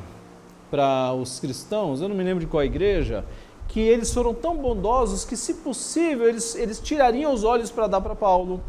[0.70, 3.24] para os cristãos, eu não me lembro de qual igreja,
[3.68, 8.00] que eles foram tão bondosos que, se possível, eles, eles tirariam os olhos para dar
[8.00, 8.60] para Paulo.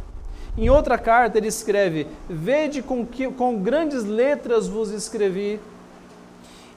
[0.58, 5.60] Em outra carta ele escreve: Vede com, que, com grandes letras vos escrevi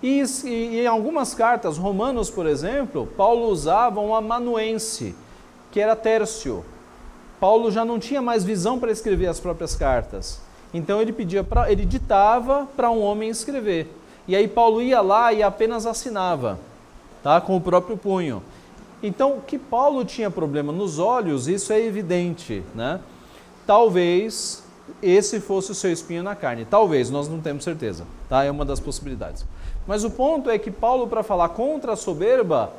[0.02, 5.14] e, e, em algumas cartas, Romanos, por exemplo, Paulo usava um amanuense,
[5.70, 6.64] que era Tércio.
[7.38, 10.40] Paulo já não tinha mais visão para escrever as próprias cartas.
[10.74, 13.94] Então ele pedia para ele ditava para um homem escrever.
[14.26, 16.58] E aí Paulo ia lá e apenas assinava,
[17.22, 17.40] tá?
[17.40, 18.42] Com o próprio punho.
[19.02, 23.00] Então, que Paulo tinha problema nos olhos, isso é evidente, né?
[23.66, 24.62] Talvez
[25.02, 26.64] esse fosse o seu espinho na carne.
[26.64, 28.44] Talvez, nós não temos certeza, tá?
[28.44, 29.44] É uma das possibilidades.
[29.86, 32.72] Mas o ponto é que Paulo, para falar contra a soberba,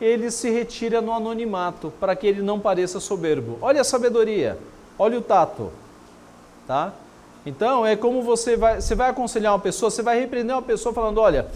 [0.00, 3.58] ele se retira no anonimato, para que ele não pareça soberbo.
[3.60, 4.58] Olha a sabedoria,
[4.98, 5.70] olha o tato,
[6.66, 6.92] tá?
[7.44, 10.92] Então, é como você vai, você vai aconselhar uma pessoa, você vai repreender uma pessoa
[10.92, 11.48] falando, olha,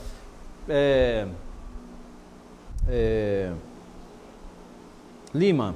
[0.68, 1.26] é,
[2.88, 3.52] é,
[5.34, 5.74] Lima,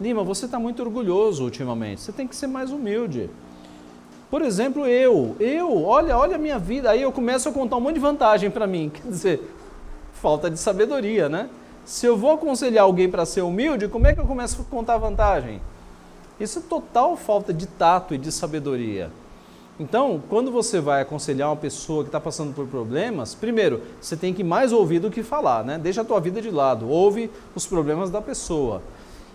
[0.00, 3.30] Lima, você está muito orgulhoso ultimamente, você tem que ser mais humilde.
[4.30, 7.80] Por exemplo, eu, eu, olha, olha a minha vida, aí eu começo a contar um
[7.80, 9.54] monte de vantagem para mim, quer dizer,
[10.12, 11.48] falta de sabedoria, né?
[11.84, 14.98] Se eu vou aconselhar alguém para ser humilde, como é que eu começo a contar
[14.98, 15.62] vantagem?
[16.38, 19.10] Isso é total falta de tato e de sabedoria.
[19.80, 24.34] Então, quando você vai aconselhar uma pessoa que está passando por problemas, primeiro, você tem
[24.34, 25.78] que mais ouvir do que falar, né?
[25.78, 28.82] Deixa a tua vida de lado, ouve os problemas da pessoa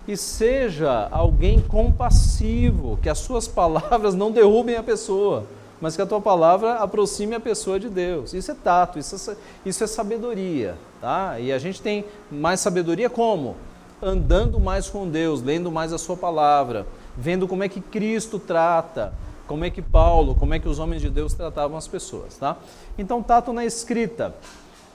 [0.06, 5.44] e seja alguém compassivo, que as suas palavras não derrubem a pessoa,
[5.80, 8.32] mas que a tua palavra aproxime a pessoa de Deus.
[8.32, 11.38] Isso é tato, isso é, isso é sabedoria, tá?
[11.40, 13.56] E a gente tem mais sabedoria como?
[14.02, 16.86] Andando mais com Deus, lendo mais a sua palavra,
[17.16, 19.12] vendo como é que Cristo trata,
[19.46, 22.56] como é que Paulo, como é que os homens de Deus tratavam as pessoas, tá?
[22.98, 24.34] Então, tato na escrita,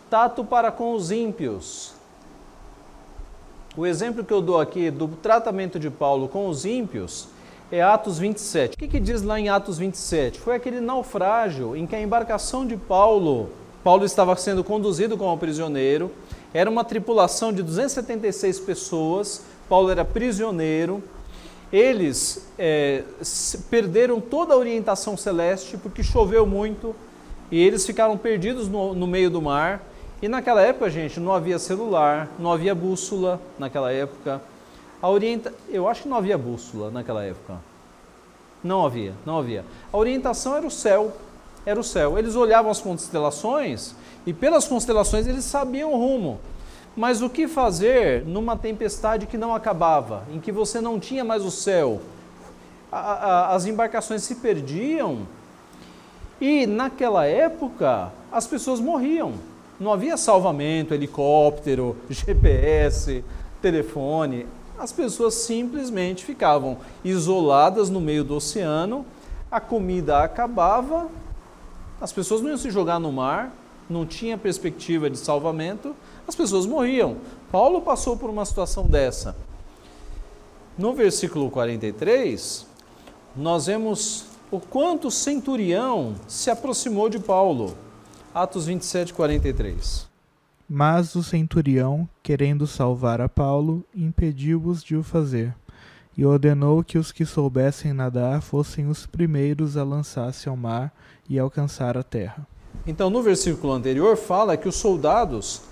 [0.09, 1.93] tato para com os ímpios,
[3.79, 7.29] o exemplo que eu dou aqui do tratamento de Paulo com os ímpios
[7.71, 8.75] é Atos 27.
[8.75, 10.37] O que, que diz lá em Atos 27?
[10.37, 13.49] Foi aquele naufrágio em que a embarcação de Paulo,
[13.81, 16.11] Paulo estava sendo conduzido como prisioneiro,
[16.53, 21.01] era uma tripulação de 276 pessoas, Paulo era prisioneiro,
[21.71, 23.05] eles é,
[23.69, 26.93] perderam toda a orientação celeste porque choveu muito
[27.49, 29.81] e eles ficaram perdidos no, no meio do mar.
[30.21, 34.41] E naquela época, gente, não havia celular, não havia bússola naquela época.
[35.01, 35.53] A orienta...
[35.69, 37.57] Eu acho que não havia bússola naquela época.
[38.61, 39.63] Não havia, não havia.
[39.91, 41.13] A orientação era o céu,
[41.65, 42.17] era o céu.
[42.17, 43.95] Eles olhavam as constelações
[44.25, 46.39] e pelas constelações eles sabiam o rumo.
[46.97, 51.45] Mas o que fazer numa tempestade que não acabava, em que você não tinha mais
[51.45, 52.01] o céu?
[52.91, 55.19] A, a, as embarcações se perdiam
[56.41, 59.33] e naquela época as pessoas morriam.
[59.79, 63.23] Não havia salvamento, helicóptero, GPS,
[63.61, 64.45] telefone.
[64.77, 69.05] As pessoas simplesmente ficavam isoladas no meio do oceano,
[69.49, 71.07] a comida acabava,
[71.99, 73.53] as pessoas não iam se jogar no mar,
[73.89, 75.95] não tinha perspectiva de salvamento,
[76.27, 77.17] as pessoas morriam.
[77.51, 79.35] Paulo passou por uma situação dessa.
[80.77, 82.65] No versículo 43,
[83.35, 87.75] nós vemos o quanto o centurião se aproximou de Paulo.
[88.33, 90.07] Atos 27, 43.
[90.69, 95.55] Mas o centurião, querendo salvar a Paulo, impediu-os de o fazer,
[96.15, 100.93] e ordenou que os que soubessem nadar fossem os primeiros a lançar-se ao mar
[101.27, 102.45] e alcançar a terra.
[102.85, 105.63] Então, no versículo anterior, fala que os soldados,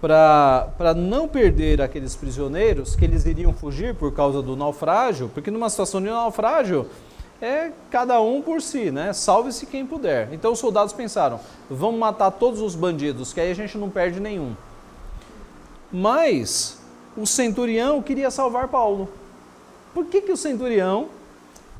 [0.00, 5.68] para não perder aqueles prisioneiros, que eles iriam fugir por causa do naufrágio, porque numa
[5.68, 6.86] situação de naufrágio,
[7.40, 9.12] é cada um por si, né?
[9.12, 10.32] Salve-se quem puder.
[10.32, 14.20] Então os soldados pensaram: vamos matar todos os bandidos, que aí a gente não perde
[14.20, 14.54] nenhum.
[15.92, 16.78] Mas
[17.16, 19.08] o centurião queria salvar Paulo.
[19.94, 21.08] Por que, que o centurião,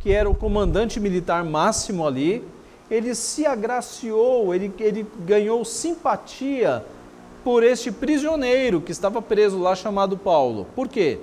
[0.01, 2.43] que era o comandante militar máximo ali,
[2.91, 6.85] ele se agraciou, ele, ele ganhou simpatia
[7.45, 10.67] por este prisioneiro que estava preso lá chamado Paulo?
[10.75, 11.19] Por quê?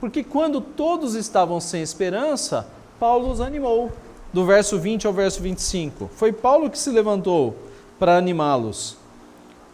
[0.00, 2.66] Porque quando todos estavam sem esperança,
[2.98, 3.92] Paulo os animou.
[4.32, 6.10] Do verso 20 ao verso 25.
[6.14, 7.54] Foi Paulo que se levantou
[7.98, 8.96] para animá-los.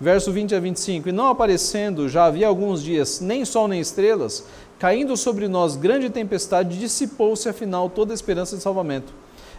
[0.00, 1.08] Verso 20 a 25.
[1.08, 4.44] E não aparecendo, já havia alguns dias, nem sol nem estrelas,
[4.78, 9.12] caindo sobre nós grande tempestade, dissipou-se afinal toda a esperança de salvamento.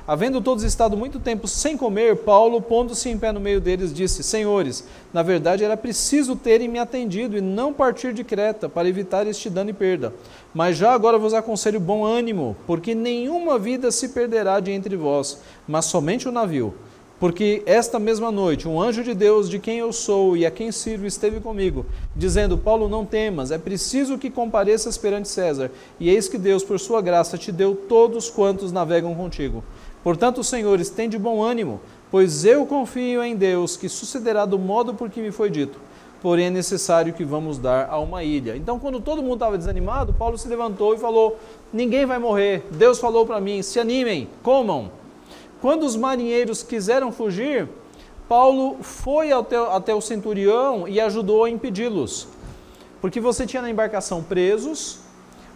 [0.05, 4.21] Havendo todos estado muito tempo sem comer, Paulo, pondo-se em pé no meio deles, disse:
[4.21, 4.83] Senhores,
[5.13, 9.49] na verdade era preciso terem me atendido e não partir de Creta, para evitar este
[9.49, 10.13] dano e perda.
[10.53, 15.39] Mas já agora vos aconselho bom ânimo, porque nenhuma vida se perderá de entre vós,
[15.65, 16.73] mas somente o navio.
[17.17, 20.73] Porque esta mesma noite um anjo de Deus, de quem eu sou e a quem
[20.73, 25.71] sirvo, esteve comigo, dizendo: Paulo, não temas, é preciso que compareças perante César.
[25.97, 29.63] E eis que Deus, por sua graça, te deu todos quantos navegam contigo.
[30.03, 31.79] Portanto, Senhor, estende bom ânimo,
[32.11, 35.79] pois eu confio em Deus que sucederá do modo por que me foi dito.
[36.21, 38.55] Porém, é necessário que vamos dar a uma ilha.
[38.55, 41.37] Então, quando todo mundo estava desanimado, Paulo se levantou e falou:
[41.71, 42.63] Ninguém vai morrer.
[42.71, 44.89] Deus falou para mim: se animem, comam.
[45.61, 47.67] Quando os marinheiros quiseram fugir,
[48.27, 52.27] Paulo foi até, até o centurião e ajudou a impedi-los.
[53.01, 54.99] Porque você tinha na embarcação presos,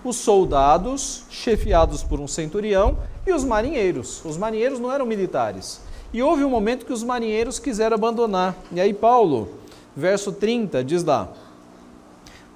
[0.08, 4.24] os soldados, chefiados por um centurião, e os marinheiros.
[4.24, 5.82] Os marinheiros não eram militares.
[6.14, 8.56] E houve um momento que os marinheiros quiseram abandonar.
[8.72, 9.50] E aí, Paulo,
[9.96, 11.30] verso 30, diz lá: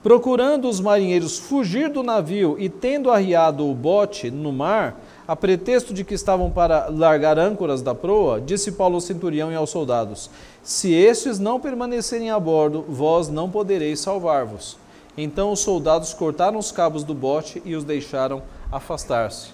[0.02, 5.94] Procurando os marinheiros fugir do navio e tendo arriado o bote no mar, a pretexto
[5.94, 10.30] de que estavam para largar âncoras da proa, disse Paulo ao centurião e aos soldados:
[10.64, 14.78] Se estes não permanecerem a bordo, vós não podereis salvar-vos.
[15.18, 18.42] Então os soldados cortaram os cabos do bote e os deixaram
[18.72, 19.50] afastar-se.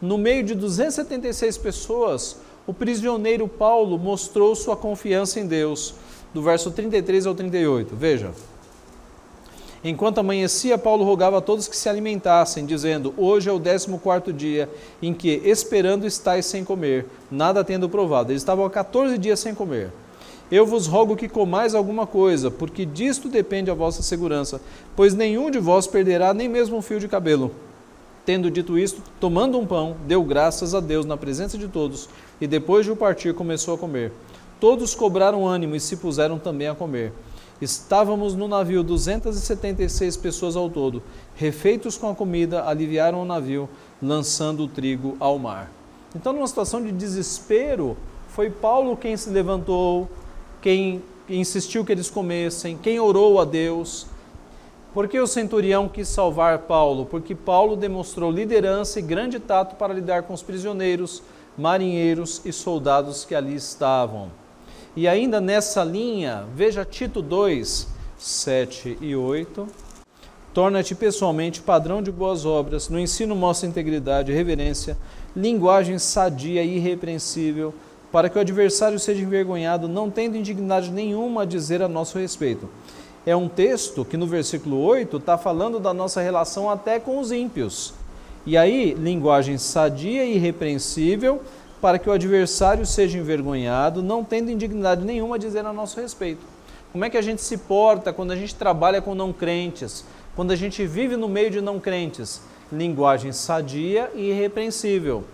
[0.00, 2.36] No meio de 276 pessoas,
[2.66, 5.94] o prisioneiro Paulo mostrou sua confiança em Deus,
[6.32, 7.94] do verso 33 ao 38.
[7.94, 8.32] Veja.
[9.82, 14.32] Enquanto amanhecia, Paulo rogava a todos que se alimentassem, dizendo: Hoje é o décimo quarto
[14.32, 14.68] dia
[15.02, 18.32] em que, esperando, estáis sem comer, nada tendo provado.
[18.32, 19.92] Eles estavam há 14 dias sem comer.
[20.50, 24.60] Eu vos rogo que comais alguma coisa, porque disto depende a vossa segurança,
[24.94, 27.50] pois nenhum de vós perderá nem mesmo um fio de cabelo.
[28.26, 32.08] Tendo dito isto, tomando um pão, deu graças a Deus na presença de todos,
[32.40, 34.12] e depois de o partir começou a comer.
[34.60, 37.12] Todos cobraram ânimo e se puseram também a comer.
[37.60, 41.02] Estávamos no navio 276 pessoas ao todo.
[41.36, 43.68] Refeitos com a comida, aliviaram o navio,
[44.02, 45.70] lançando o trigo ao mar.
[46.14, 47.96] Então, numa situação de desespero,
[48.28, 50.08] foi Paulo quem se levantou,
[50.64, 54.06] quem insistiu que eles comessem, quem orou a Deus.
[54.94, 57.04] Por que o centurião quis salvar Paulo?
[57.04, 61.22] Porque Paulo demonstrou liderança e grande tato para lidar com os prisioneiros,
[61.58, 64.30] marinheiros e soldados que ali estavam.
[64.96, 67.86] E ainda nessa linha, veja Tito 2,
[68.16, 69.68] 7 e 8.
[70.54, 74.96] Torna-te pessoalmente padrão de boas obras, no ensino mostra integridade, reverência,
[75.36, 77.74] linguagem sadia e irrepreensível,
[78.14, 82.68] para que o adversário seja envergonhado, não tendo indignidade nenhuma a dizer a nosso respeito.
[83.26, 87.32] É um texto que no versículo 8 está falando da nossa relação até com os
[87.32, 87.92] ímpios.
[88.46, 91.42] E aí, linguagem sadia e irrepreensível,
[91.80, 96.46] para que o adversário seja envergonhado, não tendo indignidade nenhuma a dizer a nosso respeito.
[96.92, 100.04] Como é que a gente se porta quando a gente trabalha com não crentes,
[100.36, 102.40] quando a gente vive no meio de não crentes?
[102.70, 105.24] Linguagem sadia e irrepreensível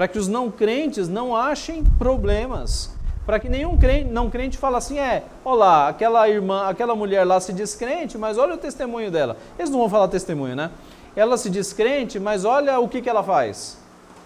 [0.00, 2.90] para que os não crentes não achem problemas,
[3.26, 7.38] para que nenhum crente, não crente fale assim, é, olá, aquela irmã, aquela mulher lá
[7.38, 9.36] se diz crente, mas olha o testemunho dela.
[9.58, 10.70] Eles não vão falar testemunho, né?
[11.14, 13.76] Ela se diz crente, mas olha o que, que ela faz.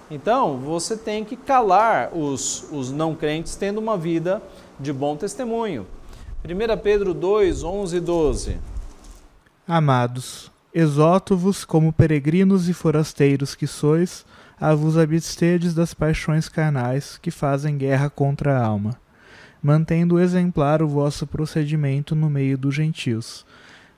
[0.09, 4.41] Então, você tem que calar os, os não crentes tendo uma vida
[4.79, 5.89] de bom testemunho.
[6.45, 8.59] 1 Pedro 2, 11 e 12.
[9.67, 14.27] Amados, exorto-vos como peregrinos e forasteiros que sois,
[14.61, 18.99] a vos abstedes das paixões carnais que fazem guerra contra a alma,
[19.63, 23.47] mantendo exemplar o vosso procedimento no meio dos gentios,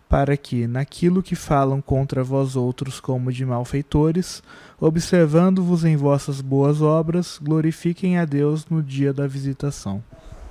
[0.06, 4.42] para que, naquilo que falam contra vós outros como de malfeitores,
[4.78, 10.04] observando-vos em vossas boas obras, glorifiquem a Deus no dia da visitação.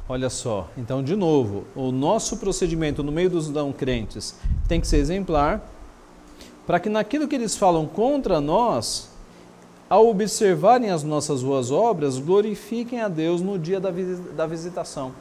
[0.10, 4.36] Olha só, então de novo, o nosso procedimento no meio dos não crentes
[4.68, 5.75] tem que ser exemplar,
[6.66, 9.10] para que naquilo que eles falam contra nós,
[9.90, 15.12] ao observarem as nossas boas obras, glorifiquem a Deus no dia da, visitação.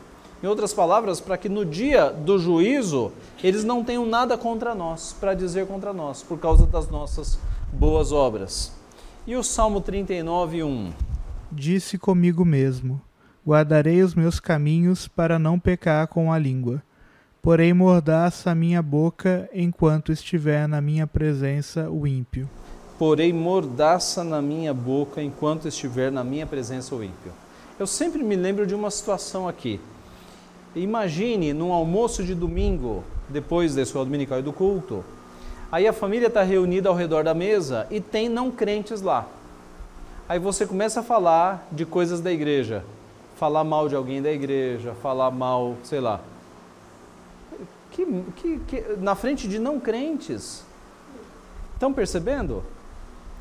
[0.42, 5.14] Em outras palavras, para que no dia do juízo eles não tenham nada contra nós,
[5.18, 7.38] para dizer contra nós, por causa das nossas
[7.72, 8.72] boas obras.
[9.26, 10.92] E o Salmo 39, 1?
[11.50, 13.00] Disse comigo mesmo
[13.46, 16.82] Guardarei os meus caminhos para não pecar com a língua.
[17.44, 22.48] Porém, mordaça a minha boca enquanto estiver na minha presença o ímpio.
[22.98, 27.32] Porém, mordaça na minha boca enquanto estiver na minha presença o ímpio.
[27.78, 29.78] Eu sempre me lembro de uma situação aqui.
[30.74, 35.04] Imagine num almoço de domingo, depois da escola dominical e do culto,
[35.70, 39.28] aí a família está reunida ao redor da mesa e tem não crentes lá.
[40.26, 42.82] Aí você começa a falar de coisas da igreja
[43.36, 46.20] falar mal de alguém da igreja, falar mal, sei lá.
[47.94, 48.04] Que,
[48.36, 50.64] que, que, na frente de não crentes.
[51.74, 52.64] Estão percebendo?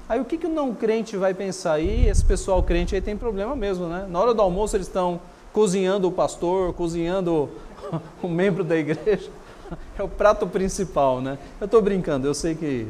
[0.08, 1.74] Aí o que, que o não crente vai pensar?
[1.74, 2.08] aí?
[2.08, 4.06] esse pessoal crente aí tem problema mesmo, né?
[4.08, 5.20] Na hora do almoço eles estão
[5.52, 7.50] cozinhando o pastor, cozinhando
[8.22, 9.30] o membro da igreja.
[9.98, 11.40] É o prato principal, né?
[11.60, 12.86] Eu estou brincando, eu sei que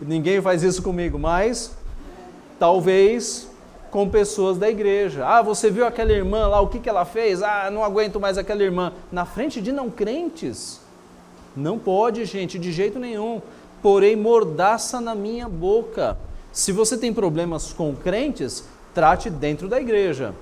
[0.00, 1.76] ninguém faz isso comigo, mas
[2.58, 3.48] talvez
[3.92, 5.24] com pessoas da igreja.
[5.24, 7.44] Ah, você viu aquela irmã lá, o que, que ela fez?
[7.44, 8.92] Ah, não aguento mais aquela irmã.
[9.12, 10.80] Na frente de não crentes.
[11.56, 13.40] Não pode, gente, de jeito nenhum.
[13.82, 16.18] Porém, mordaça na minha boca.
[16.52, 20.34] Se você tem problemas com crentes, trate dentro da igreja.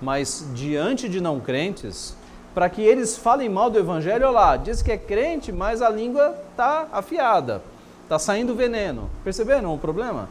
[0.00, 2.14] Mas diante de não crentes,
[2.54, 5.88] para que eles falem mal do evangelho, olha lá, diz que é crente, mas a
[5.88, 7.62] língua está afiada,
[8.04, 9.10] está saindo veneno.
[9.22, 10.28] Perceberam o problema?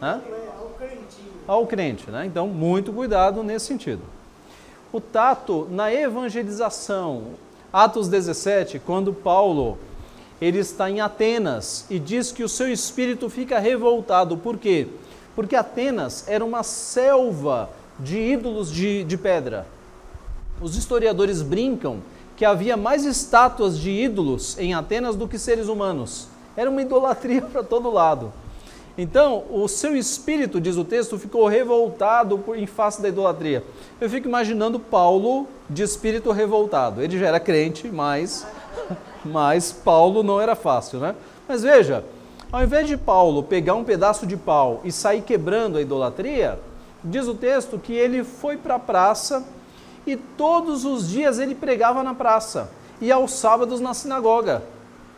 [0.00, 0.20] Hã?
[1.50, 2.08] ao crente.
[2.10, 2.26] Né?
[2.26, 4.02] Então, muito cuidado nesse sentido.
[4.92, 7.24] O tato na evangelização.
[7.72, 9.78] Atos 17, quando Paulo
[10.40, 14.36] ele está em Atenas e diz que o seu espírito fica revoltado.
[14.36, 14.88] Por quê?
[15.36, 19.66] Porque Atenas era uma selva de ídolos de, de pedra.
[20.60, 21.98] Os historiadores brincam
[22.36, 26.26] que havia mais estátuas de ídolos em Atenas do que seres humanos.
[26.56, 28.32] Era uma idolatria para todo lado.
[28.98, 33.64] Então, o seu espírito, diz o texto, ficou revoltado em face da idolatria.
[34.00, 37.00] Eu fico imaginando Paulo de espírito revoltado.
[37.00, 38.46] Ele já era crente, mas,
[39.24, 41.14] mas Paulo não era fácil, né?
[41.48, 42.04] Mas veja,
[42.52, 46.58] ao invés de Paulo pegar um pedaço de pau e sair quebrando a idolatria,
[47.02, 49.44] diz o texto que ele foi para a praça
[50.06, 52.70] e todos os dias ele pregava na praça
[53.00, 54.62] e aos sábados na sinagoga.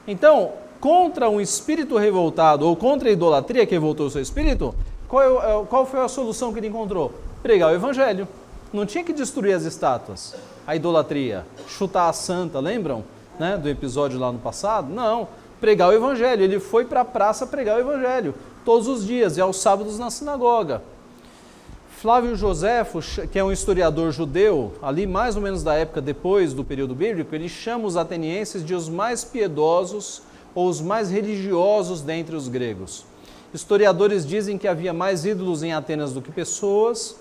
[0.06, 0.52] Então,
[0.82, 4.74] contra um espírito revoltado ou contra a idolatria que revoltou o seu espírito,
[5.08, 7.12] qual, é, qual foi a solução que ele encontrou?
[7.40, 8.26] Pregar o evangelho.
[8.72, 10.34] Não tinha que destruir as estátuas,
[10.66, 13.04] a idolatria, chutar a santa, lembram?
[13.38, 14.92] Né, do episódio lá no passado?
[14.92, 15.28] Não,
[15.60, 16.42] pregar o evangelho.
[16.42, 20.10] Ele foi para a praça pregar o evangelho todos os dias e aos sábados na
[20.10, 20.82] sinagoga.
[21.96, 22.98] Flávio Joséfo,
[23.28, 27.32] que é um historiador judeu, ali mais ou menos da época depois do período bíblico,
[27.36, 30.22] ele chama os atenienses de os mais piedosos
[30.54, 33.04] ou os mais religiosos dentre os gregos.
[33.52, 37.16] Historiadores dizem que havia mais ídolos em Atenas do que pessoas,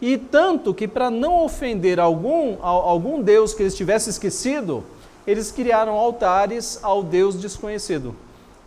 [0.00, 4.82] e tanto que, para não ofender algum, algum deus que eles tivessem esquecido,
[5.26, 8.16] eles criaram altares ao deus desconhecido,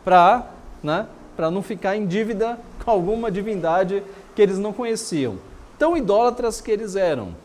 [0.05, 0.47] para
[0.81, 1.07] né,
[1.37, 4.03] não ficar em dívida com alguma divindade
[4.35, 5.37] que eles não conheciam.
[5.77, 7.35] Tão idólatras que eles eram.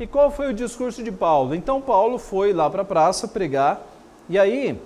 [0.00, 1.54] E qual foi o discurso de Paulo?
[1.54, 3.86] Então, Paulo foi lá para a praça pregar,
[4.28, 4.80] e aí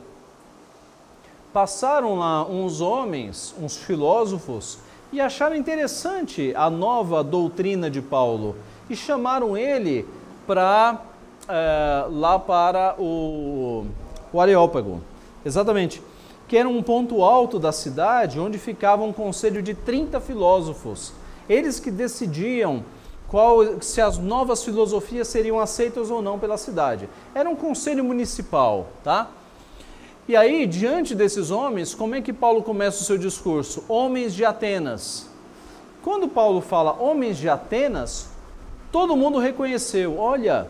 [1.52, 4.78] passaram lá uns homens, uns filósofos,
[5.12, 8.56] e acharam interessante a nova doutrina de Paulo
[8.90, 10.06] e chamaram ele
[10.46, 11.00] para
[11.48, 13.86] é, lá para o,
[14.32, 15.00] o Areópago,
[15.44, 16.02] exatamente,
[16.46, 21.12] que era um ponto alto da cidade onde ficava um conselho de 30 filósofos,
[21.48, 22.84] eles que decidiam
[23.28, 27.08] qual, se as novas filosofias seriam aceitas ou não pela cidade.
[27.34, 29.28] Era um conselho municipal, tá?
[30.28, 33.82] E aí, diante desses homens, como é que Paulo começa o seu discurso?
[33.88, 35.26] Homens de Atenas.
[36.02, 38.28] Quando Paulo fala homens de Atenas,
[38.92, 40.68] todo mundo reconheceu: olha,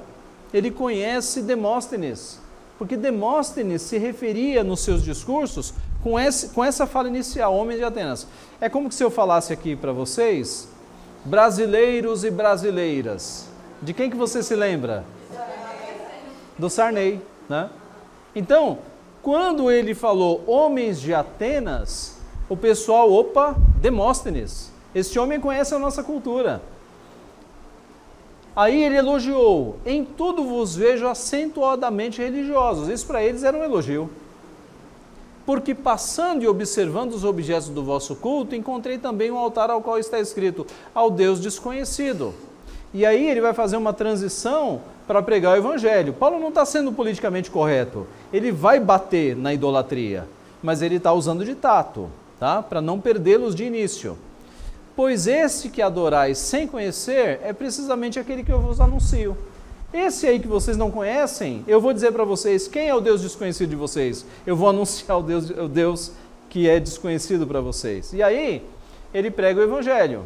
[0.54, 2.40] ele conhece Demóstenes,
[2.78, 5.74] Porque Demóstenes se referia nos seus discursos
[6.04, 8.28] com, esse, com essa fala inicial, homens de Atenas.
[8.60, 10.68] É como se eu falasse aqui para vocês,
[11.24, 13.48] brasileiros e brasileiras.
[13.82, 15.04] De quem que você se lembra?
[16.56, 17.68] Do Sarney, né?
[18.36, 18.78] Então,
[19.22, 22.16] quando ele falou homens de Atenas,
[22.48, 24.72] o pessoal, opa, Demóstenes.
[24.94, 26.62] Este homem conhece a nossa cultura.
[28.56, 32.88] Aí ele elogiou: Em tudo vos vejo acentuadamente religiosos.
[32.88, 34.10] Isso para eles era um elogio.
[35.46, 39.98] Porque passando e observando os objetos do vosso culto, encontrei também um altar ao qual
[39.98, 42.34] está escrito: Ao Deus desconhecido.
[42.92, 46.12] E aí ele vai fazer uma transição para pregar o evangelho.
[46.12, 48.06] Paulo não está sendo politicamente correto.
[48.30, 50.28] Ele vai bater na idolatria,
[50.62, 52.62] mas ele está usando de tato, tá?
[52.62, 54.18] Para não perdê-los de início.
[54.94, 59.34] Pois esse que adorais sem conhecer é precisamente aquele que eu vos anuncio.
[59.94, 63.22] Esse aí que vocês não conhecem, eu vou dizer para vocês quem é o Deus
[63.22, 64.26] desconhecido de vocês.
[64.46, 66.12] Eu vou anunciar o Deus, o Deus
[66.50, 68.12] que é desconhecido para vocês.
[68.12, 68.62] E aí,
[69.14, 70.24] ele prega o Evangelho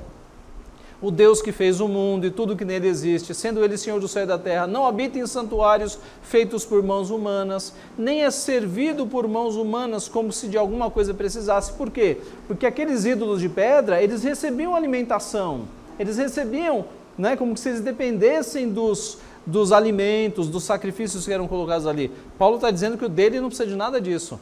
[1.02, 4.06] o Deus que fez o mundo e tudo que nele existe, sendo ele Senhor do
[4.06, 9.04] céu e da terra, não habita em santuários feitos por mãos humanas, nem é servido
[9.04, 11.72] por mãos humanas como se de alguma coisa precisasse.
[11.72, 12.18] Por quê?
[12.46, 15.62] Porque aqueles ídolos de pedra, eles recebiam alimentação,
[15.98, 16.84] eles recebiam,
[17.18, 22.12] né, como se eles dependessem dos, dos alimentos, dos sacrifícios que eram colocados ali.
[22.38, 24.38] Paulo está dizendo que o dele não precisa de nada disso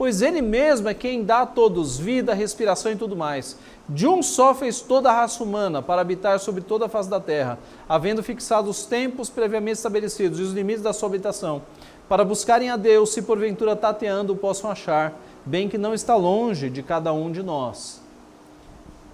[0.00, 3.58] pois ele mesmo é quem dá a todos vida, respiração e tudo mais.
[3.86, 7.20] De um só fez toda a raça humana para habitar sobre toda a face da
[7.20, 11.60] terra, havendo fixado os tempos previamente estabelecidos e os limites da sua habitação,
[12.08, 15.12] para buscarem a Deus, se porventura tateando o possam achar,
[15.44, 18.00] bem que não está longe de cada um de nós.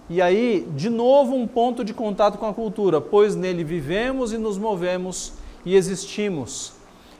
[0.08, 4.38] E aí, de novo, um ponto de contato com a cultura, pois nele vivemos e
[4.38, 5.32] nos movemos
[5.64, 6.74] e existimos.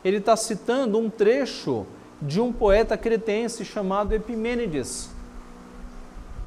[0.05, 1.85] Ele está citando um trecho
[2.21, 5.11] de um poeta cretense chamado Epimênides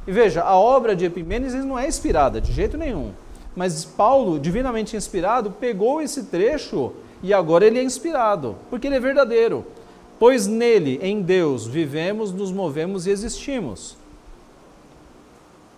[0.09, 3.11] e veja, a obra de Epimênides não é inspirada de jeito nenhum.
[3.55, 8.99] Mas Paulo, divinamente inspirado, pegou esse trecho e agora ele é inspirado, porque ele é
[8.99, 9.63] verdadeiro.
[10.17, 13.97] Pois nele, em Deus, vivemos, nos movemos e existimos.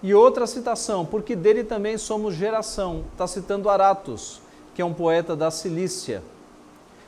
[0.01, 3.03] E outra citação, porque dele também somos geração.
[3.11, 4.41] Está citando Aratos,
[4.73, 6.23] que é um poeta da Cilícia.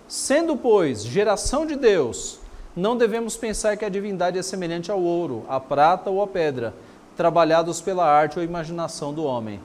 [0.09, 2.39] Sendo, pois, geração de Deus,
[2.75, 6.73] não devemos pensar que a divindade é semelhante ao ouro, à prata ou à pedra,
[7.15, 9.59] trabalhados pela arte ou imaginação do homem.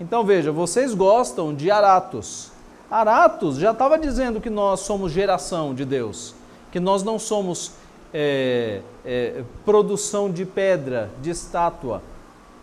[0.00, 2.52] Então veja, vocês gostam de Aratos.
[2.90, 6.34] Aratos já estava dizendo que nós somos geração de Deus,
[6.70, 7.72] que nós não somos
[8.12, 12.02] é, é, produção de pedra, de estátua.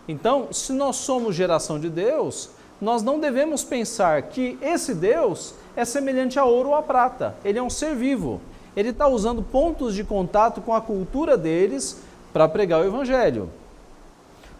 [0.08, 2.50] Então, se nós somos geração de Deus,
[2.80, 7.36] nós não devemos pensar que esse Deus é semelhante a ouro ou a prata.
[7.44, 8.40] Ele é um ser vivo.
[8.76, 12.00] Ele está usando pontos de contato com a cultura deles
[12.32, 13.50] para pregar o Evangelho.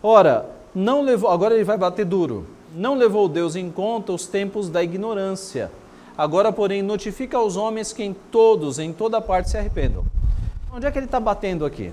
[0.03, 2.47] Ora, não levou, agora ele vai bater duro.
[2.75, 5.71] Não levou Deus em conta os tempos da ignorância.
[6.17, 10.05] Agora, porém, notifica aos homens que em todos, em toda parte se arrependam.
[10.75, 11.93] Onde é que ele está batendo aqui?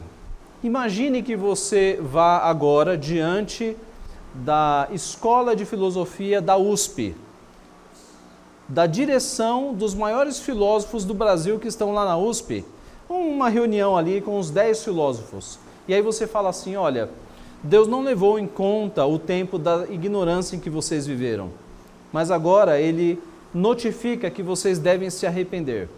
[0.64, 3.78] Imagine que você vá agora diante
[4.34, 7.16] da Escola de Filosofia da USP,
[8.70, 12.64] da direção dos maiores filósofos do Brasil que estão lá na USP,
[13.10, 15.58] uma reunião ali com os 10 filósofos.
[15.88, 17.10] E aí você fala assim: olha,
[17.64, 21.50] Deus não levou em conta o tempo da ignorância em que vocês viveram,
[22.14, 23.20] mas agora Ele
[23.52, 25.90] notifica que vocês devem se arrepender.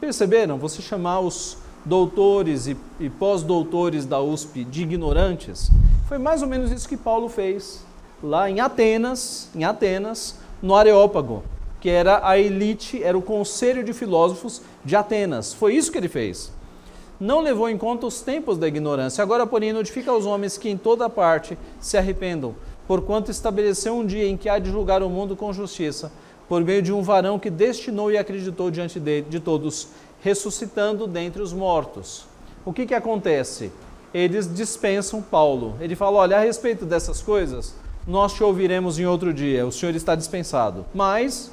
[0.00, 0.56] Perceberam?
[0.58, 5.70] Você chamar os doutores e, e pós-doutores da USP de ignorantes,
[6.06, 7.84] foi mais ou menos isso que Paulo fez
[8.22, 11.42] lá em Atenas, em Atenas, no Areópago,
[11.80, 15.52] que era a elite, era o conselho de filósofos de Atenas.
[15.52, 16.52] Foi isso que ele fez
[17.18, 19.22] não levou em conta os tempos da ignorância.
[19.22, 22.54] Agora, porém, notifica aos homens que em toda parte se arrependam,
[22.86, 26.12] porquanto estabeleceu um dia em que há de julgar o mundo com justiça,
[26.48, 29.88] por meio de um varão que destinou e acreditou diante de, de todos,
[30.22, 32.26] ressuscitando dentre os mortos.
[32.64, 33.72] O que, que acontece?
[34.12, 35.76] Eles dispensam Paulo.
[35.80, 37.74] Ele fala: olha, a respeito dessas coisas,
[38.06, 40.84] nós te ouviremos em outro dia, o senhor está dispensado.
[40.94, 41.50] Mas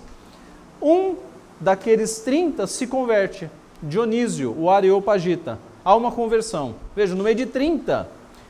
[0.82, 1.16] um
[1.60, 3.50] daqueles 30 se converte
[3.82, 5.58] Dionísio, o Areopagita.
[5.84, 6.76] Há uma conversão.
[6.96, 8.08] Veja, no meio de 30,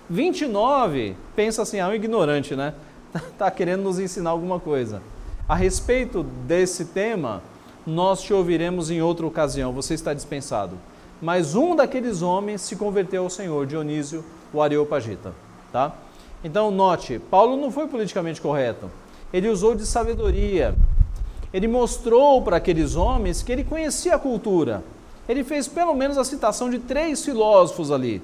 [0.10, 2.74] 29 pensa assim, ah, um ignorante, né?
[3.14, 5.02] Está querendo nos ensinar alguma coisa.
[5.48, 7.42] A respeito desse tema,
[7.86, 10.78] nós te ouviremos em outra ocasião, você está dispensado.
[11.22, 15.34] Mas um daqueles homens se converteu ao Senhor, Dionísio, o Areopagita.
[15.72, 15.94] Tá?
[16.44, 18.90] Então, note, Paulo não foi politicamente correto.
[19.32, 20.76] Ele usou de sabedoria.
[21.54, 24.84] Ele mostrou para aqueles homens que ele conhecia a cultura
[25.28, 28.22] Ele fez pelo menos a citação de três filósofos ali,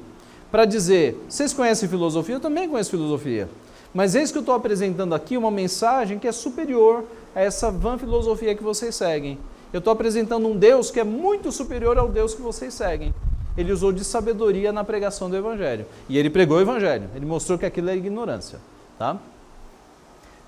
[0.51, 2.35] para dizer: vocês conhecem filosofia?
[2.35, 3.47] Eu também conheço filosofia.
[3.93, 7.97] Mas eis que eu estou apresentando aqui uma mensagem que é superior a essa vã
[7.97, 9.37] filosofia que vocês seguem.
[9.71, 13.13] Eu estou apresentando um Deus que é muito superior ao Deus que vocês seguem.
[13.57, 15.85] Ele usou de sabedoria na pregação do Evangelho.
[16.07, 17.09] E ele pregou o Evangelho.
[17.15, 18.59] Ele mostrou que aquilo é ignorância.
[18.99, 19.17] Tá?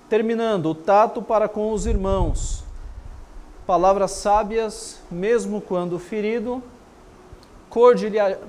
[0.08, 2.62] Terminando, o tato para com os irmãos.
[3.66, 6.62] Palavras sábias, mesmo quando ferido.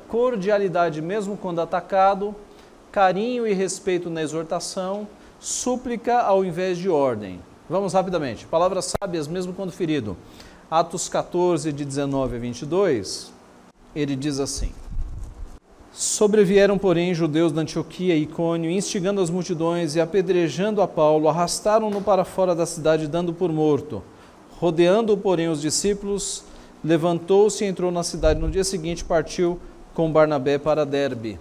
[0.08, 2.36] Cordialidade, mesmo quando atacado.
[2.92, 5.08] Carinho e respeito na exortação.
[5.40, 7.42] Súplica ao invés de ordem.
[7.70, 8.46] Vamos rapidamente.
[8.46, 10.18] Palavras sábias, mesmo quando ferido.
[10.70, 13.32] Atos 14, de 19 a 22,
[13.96, 14.72] ele diz assim:
[15.92, 22.02] Sobrevieram, porém, judeus da Antioquia e Icônio, instigando as multidões e apedrejando a Paulo, arrastaram-no
[22.02, 24.02] para fora da cidade, dando por morto.
[24.58, 26.44] Rodeando, porém, os discípulos,
[26.84, 28.40] levantou-se e entrou na cidade.
[28.40, 29.60] No dia seguinte, partiu
[29.94, 31.38] com Barnabé para Derbe.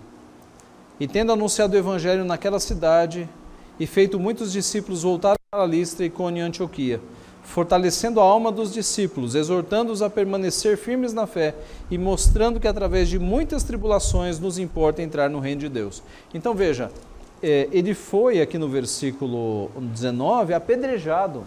[0.98, 3.28] E tendo anunciado o evangelho naquela cidade,
[3.78, 7.00] e feito muitos discípulos, voltaram para Listra, Icônio e Antioquia
[7.50, 11.52] fortalecendo a alma dos discípulos, exortando-os a permanecer firmes na fé
[11.90, 16.00] e mostrando que através de muitas tribulações nos importa entrar no reino de Deus.
[16.32, 16.92] Então veja,
[17.42, 21.42] é, ele foi aqui no versículo 19 apedrejado.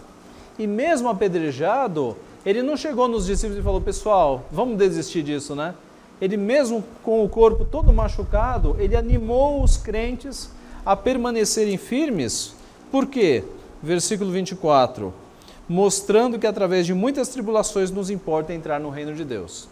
[0.58, 2.14] E mesmo apedrejado,
[2.44, 5.74] ele não chegou nos discípulos e falou: Pessoal, vamos desistir disso, né?
[6.20, 10.50] Ele, mesmo com o corpo todo machucado, ele animou os crentes
[10.84, 12.54] a permanecerem firmes.
[12.92, 13.42] Por quê?
[13.82, 15.23] Versículo 24
[15.68, 19.68] mostrando que através de muitas tribulações nos importa entrar no reino de Deus.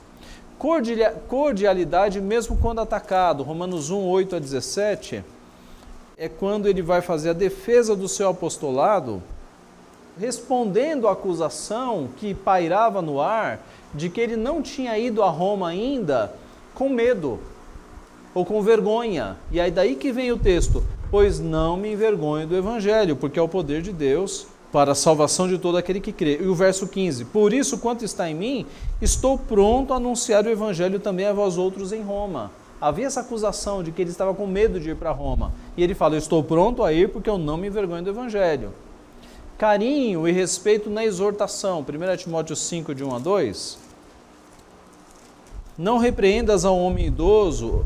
[1.28, 5.24] Cordialidade, mesmo quando atacado, Romanos 1, 8 a 17,
[6.16, 9.20] é quando ele vai fazer a defesa do seu apostolado,
[10.18, 13.58] respondendo à acusação que pairava no ar
[13.92, 16.32] de que ele não tinha ido a Roma ainda
[16.74, 17.40] com medo
[18.34, 19.36] ou com vergonha.
[19.50, 23.42] E aí daí que vem o texto: Pois não me envergonho do evangelho, porque é
[23.42, 26.38] o poder de Deus para a salvação de todo aquele que crê.
[26.40, 28.66] E o verso 15: Por isso, quanto está em mim,
[29.00, 32.50] estou pronto a anunciar o evangelho também a vós outros em Roma.
[32.80, 35.52] Havia essa acusação de que ele estava com medo de ir para Roma.
[35.76, 38.72] E ele fala: estou pronto a ir porque eu não me envergonho do evangelho.
[39.58, 41.80] Carinho e respeito na exortação.
[41.80, 43.78] 1 Timóteo 5, de 1 a 2.
[45.78, 47.84] Não repreendas ao homem idoso,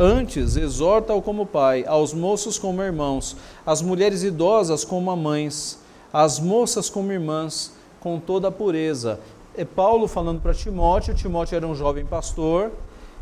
[0.00, 3.36] Antes, exorta-o como pai, aos moços como irmãos,
[3.66, 5.80] às mulheres idosas como mães,
[6.12, 9.20] as moças como irmãs, com toda a pureza.
[9.56, 12.70] É Paulo falando para Timóteo, Timóteo era um jovem pastor,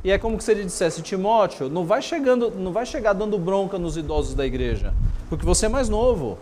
[0.05, 3.79] e é como se ele dissesse, Timóteo, não vai chegando, não vai chegar dando bronca
[3.79, 4.95] nos idosos da igreja,
[5.29, 6.39] porque você é mais novo.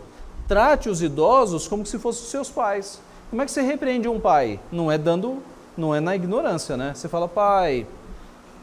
[0.47, 3.01] Trate os idosos como se fossem seus pais.
[3.29, 4.59] Como é que você repreende um pai?
[4.71, 5.41] Não é dando,
[5.75, 6.93] não é na ignorância, né?
[6.93, 7.87] Você fala, pai,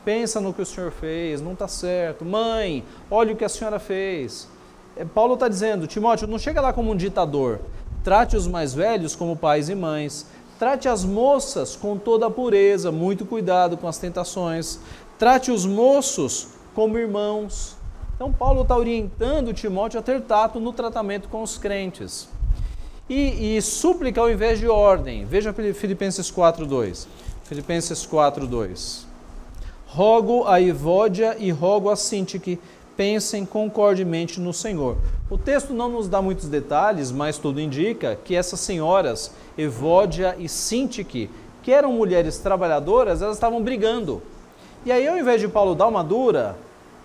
[0.04, 2.24] pensa no que o senhor fez, não está certo.
[2.24, 4.48] Mãe, olha o que a senhora fez.
[4.96, 7.60] É, Paulo está dizendo, Timóteo, não chega lá como um ditador.
[8.04, 10.26] Trate os mais velhos como pais e mães.
[10.58, 14.78] Trate as moças com toda a pureza, muito cuidado com as tentações.
[15.18, 17.76] Trate os moços como irmãos.
[18.14, 22.28] Então, Paulo está orientando Timóteo a ter tato no tratamento com os crentes.
[23.08, 25.24] E, e súplica ao invés de ordem.
[25.24, 27.06] Veja Filipenses 4.2.
[27.44, 29.04] Filipenses 4.2.
[29.86, 32.58] Rogo a Ivódia e rogo a Sintique
[32.96, 34.96] pensem concordemente no Senhor.
[35.30, 40.48] O texto não nos dá muitos detalhes, mas tudo indica que essas senhoras, Evódia e
[40.48, 41.30] Sintique,
[41.62, 44.22] que eram mulheres trabalhadoras, elas estavam brigando.
[44.84, 46.56] E aí, ao invés de Paulo dar uma dura,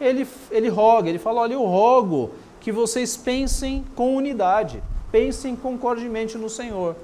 [0.01, 4.81] ele, ele roga, ele fala: Olha, eu rogo que vocês pensem com unidade,
[5.11, 6.95] pensem concordemente no Senhor.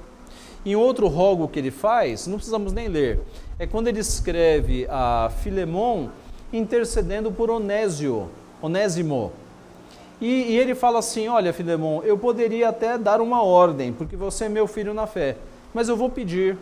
[0.66, 3.20] Em outro rogo que ele faz, não precisamos nem ler,
[3.60, 6.08] é quando ele escreve a Filemon
[6.52, 8.30] intercedendo por Onésio,
[8.64, 9.34] Onésimo.
[10.22, 14.46] E, e, ele fala assim: Olha, Filemão, eu poderia até dar uma ordem, porque você
[14.46, 15.36] é meu filho na fé,
[15.74, 16.58] mas eu vou pedir,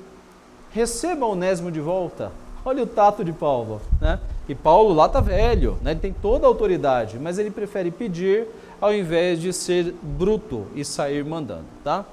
[0.72, 2.32] receba Onésimo de volta.
[2.65, 4.19] Olha o tato de Paulo, né?
[4.49, 5.91] E Paulo lá está velho, né?
[5.91, 8.48] ele tem toda a autoridade, mas ele prefere pedir
[8.80, 12.03] ao invés de ser bruto e sair mandando, tá?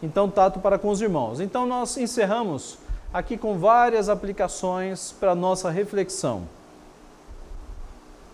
[0.00, 1.40] Então, tato para com os irmãos.
[1.40, 2.78] Então, nós encerramos
[3.12, 6.42] aqui com várias aplicações para nossa reflexão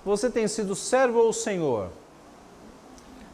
[0.04, 1.88] você tem sido servo ao Senhor.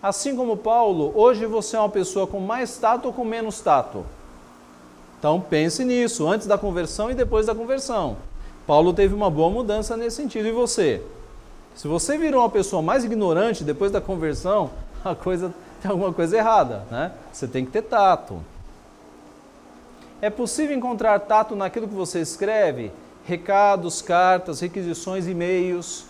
[0.02, 4.04] Assim como Paulo, hoje você é uma pessoa com mais tato ou com menos tato.
[5.18, 8.16] Então pense nisso, antes da conversão e depois da conversão.
[8.66, 10.46] Paulo teve uma boa mudança nesse sentido.
[10.46, 11.02] E você?
[11.74, 14.70] Se você virou uma pessoa mais ignorante depois da conversão,
[15.04, 17.12] a coisa tem alguma coisa errada, né?
[17.32, 18.40] Você tem que ter tato.
[20.20, 22.90] É possível encontrar tato naquilo que você escreve
[23.26, 26.04] recados, cartas, requisições, e-mails.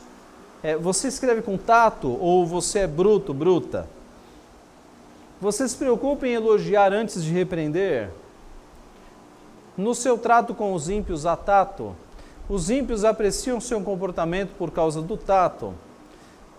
[0.65, 3.87] É, você escreve com tato ou você é bruto, bruta?
[5.39, 8.09] Você se preocupa em elogiar antes de repreender?
[9.77, 11.95] No seu trato com os ímpios, há tato?
[12.49, 15.75] Os ímpios apreciam seu comportamento por causa do tato.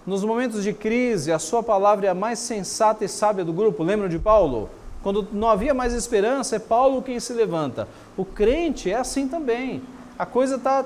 [0.06, 3.82] Nos momentos de crise, a sua palavra é a mais sensata e sábia do grupo.
[3.82, 4.69] Lembram de Paulo?
[5.02, 7.88] Quando não havia mais esperança, é Paulo quem se levanta.
[8.15, 9.82] O crente é assim também.
[10.19, 10.86] A coisa está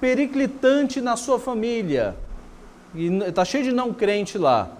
[0.00, 2.14] periclitante na sua família.
[2.96, 4.70] E está cheio de não crente lá.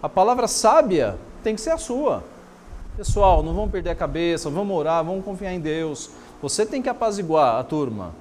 [0.00, 2.22] A palavra sábia tem que ser a sua.
[2.96, 6.10] Pessoal, não vamos perder a cabeça, vamos orar, vamos confiar em Deus.
[6.40, 8.12] Você tem que apaziguar a turma.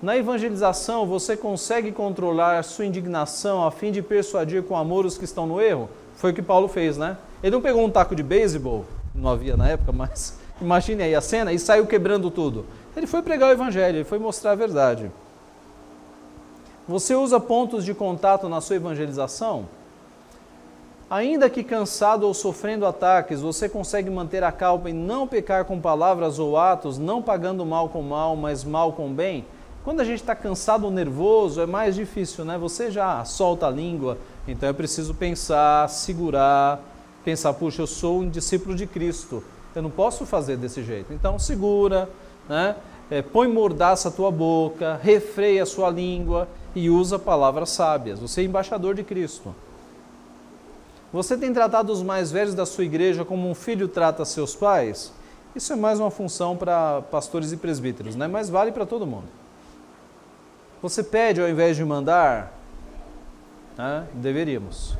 [0.00, 5.24] Na evangelização, você consegue controlar sua indignação a fim de persuadir com amor os que
[5.24, 5.90] estão no erro?
[6.16, 7.18] Foi o que Paulo fez, né?
[7.42, 8.84] Ele não pegou um taco de beisebol,
[9.14, 12.64] não havia na época, mas imagine aí a cena, e saiu quebrando tudo.
[12.96, 15.10] Ele foi pregar o evangelho, ele foi mostrar a verdade.
[16.86, 19.66] Você usa pontos de contato na sua evangelização?
[21.08, 25.80] Ainda que cansado ou sofrendo ataques, você consegue manter a calma e não pecar com
[25.80, 29.46] palavras ou atos, não pagando mal com mal, mas mal com bem?
[29.82, 32.58] Quando a gente está cansado ou nervoso, é mais difícil, né?
[32.58, 36.80] Você já solta a língua, então é preciso pensar, segurar,
[37.24, 39.42] pensar, puxa, eu sou um discípulo de Cristo,
[39.74, 41.12] eu não posso fazer desse jeito.
[41.14, 42.10] Então segura,
[42.46, 42.76] né?
[43.10, 48.18] É, põe mordaça a tua boca, refreia a sua língua e usa palavras sábias.
[48.18, 49.54] Você é embaixador de Cristo.
[51.12, 55.12] Você tem tratado os mais velhos da sua igreja como um filho trata seus pais?
[55.54, 58.26] Isso é mais uma função para pastores e presbíteros, né?
[58.26, 59.28] mas vale para todo mundo.
[60.82, 62.52] Você pede ao invés de mandar?
[63.78, 64.06] Né?
[64.14, 64.96] Deveríamos.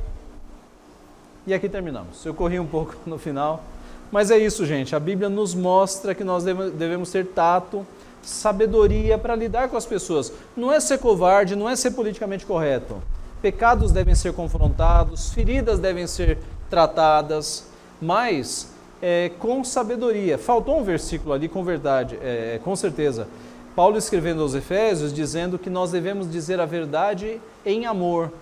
[1.47, 2.25] E aqui terminamos.
[2.25, 3.65] Eu corri um pouco no final,
[4.13, 4.95] mas é isso, gente.
[4.95, 7.85] A Bíblia nos mostra que nós devemos ter tato,
[8.25, 10.33] sabedoria para lidar com as pessoas.
[10.57, 13.03] Não é ser covarde, não é ser politicamente correto.
[13.41, 16.39] Pecados devem ser confrontados, feridas devem ser
[16.71, 17.67] tratadas,
[18.01, 18.73] mas
[19.03, 20.39] é, com sabedoria.
[20.39, 23.29] Faltou um versículo ali com verdade, é, com certeza.
[23.77, 28.33] Paulo escrevendo aos Efésios, dizendo que nós devemos dizer a verdade em amor.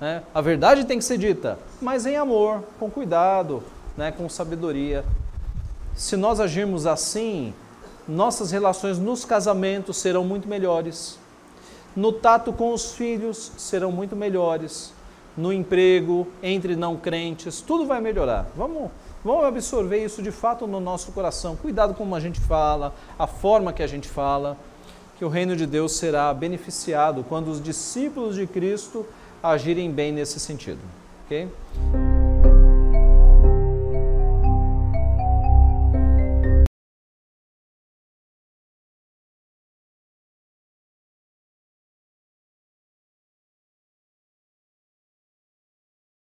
[0.00, 0.22] Né?
[0.34, 3.62] A verdade tem que ser dita, mas em amor, com cuidado,
[3.96, 4.10] né?
[4.10, 5.04] com sabedoria.
[5.94, 7.54] Se nós agirmos assim,
[8.08, 11.18] nossas relações nos casamentos serão muito melhores.
[11.96, 14.92] No tato com os filhos serão muito melhores.
[15.36, 18.46] No emprego, entre não crentes, tudo vai melhorar.
[18.56, 18.90] Vamos
[19.24, 21.56] Vamos absorver isso de fato no nosso coração.
[21.56, 24.54] Cuidado com como a gente fala, a forma que a gente fala,
[25.16, 29.06] que o reino de Deus será beneficiado quando os discípulos de Cristo
[29.42, 30.80] agirem bem nesse sentido.
[31.24, 31.48] Ok?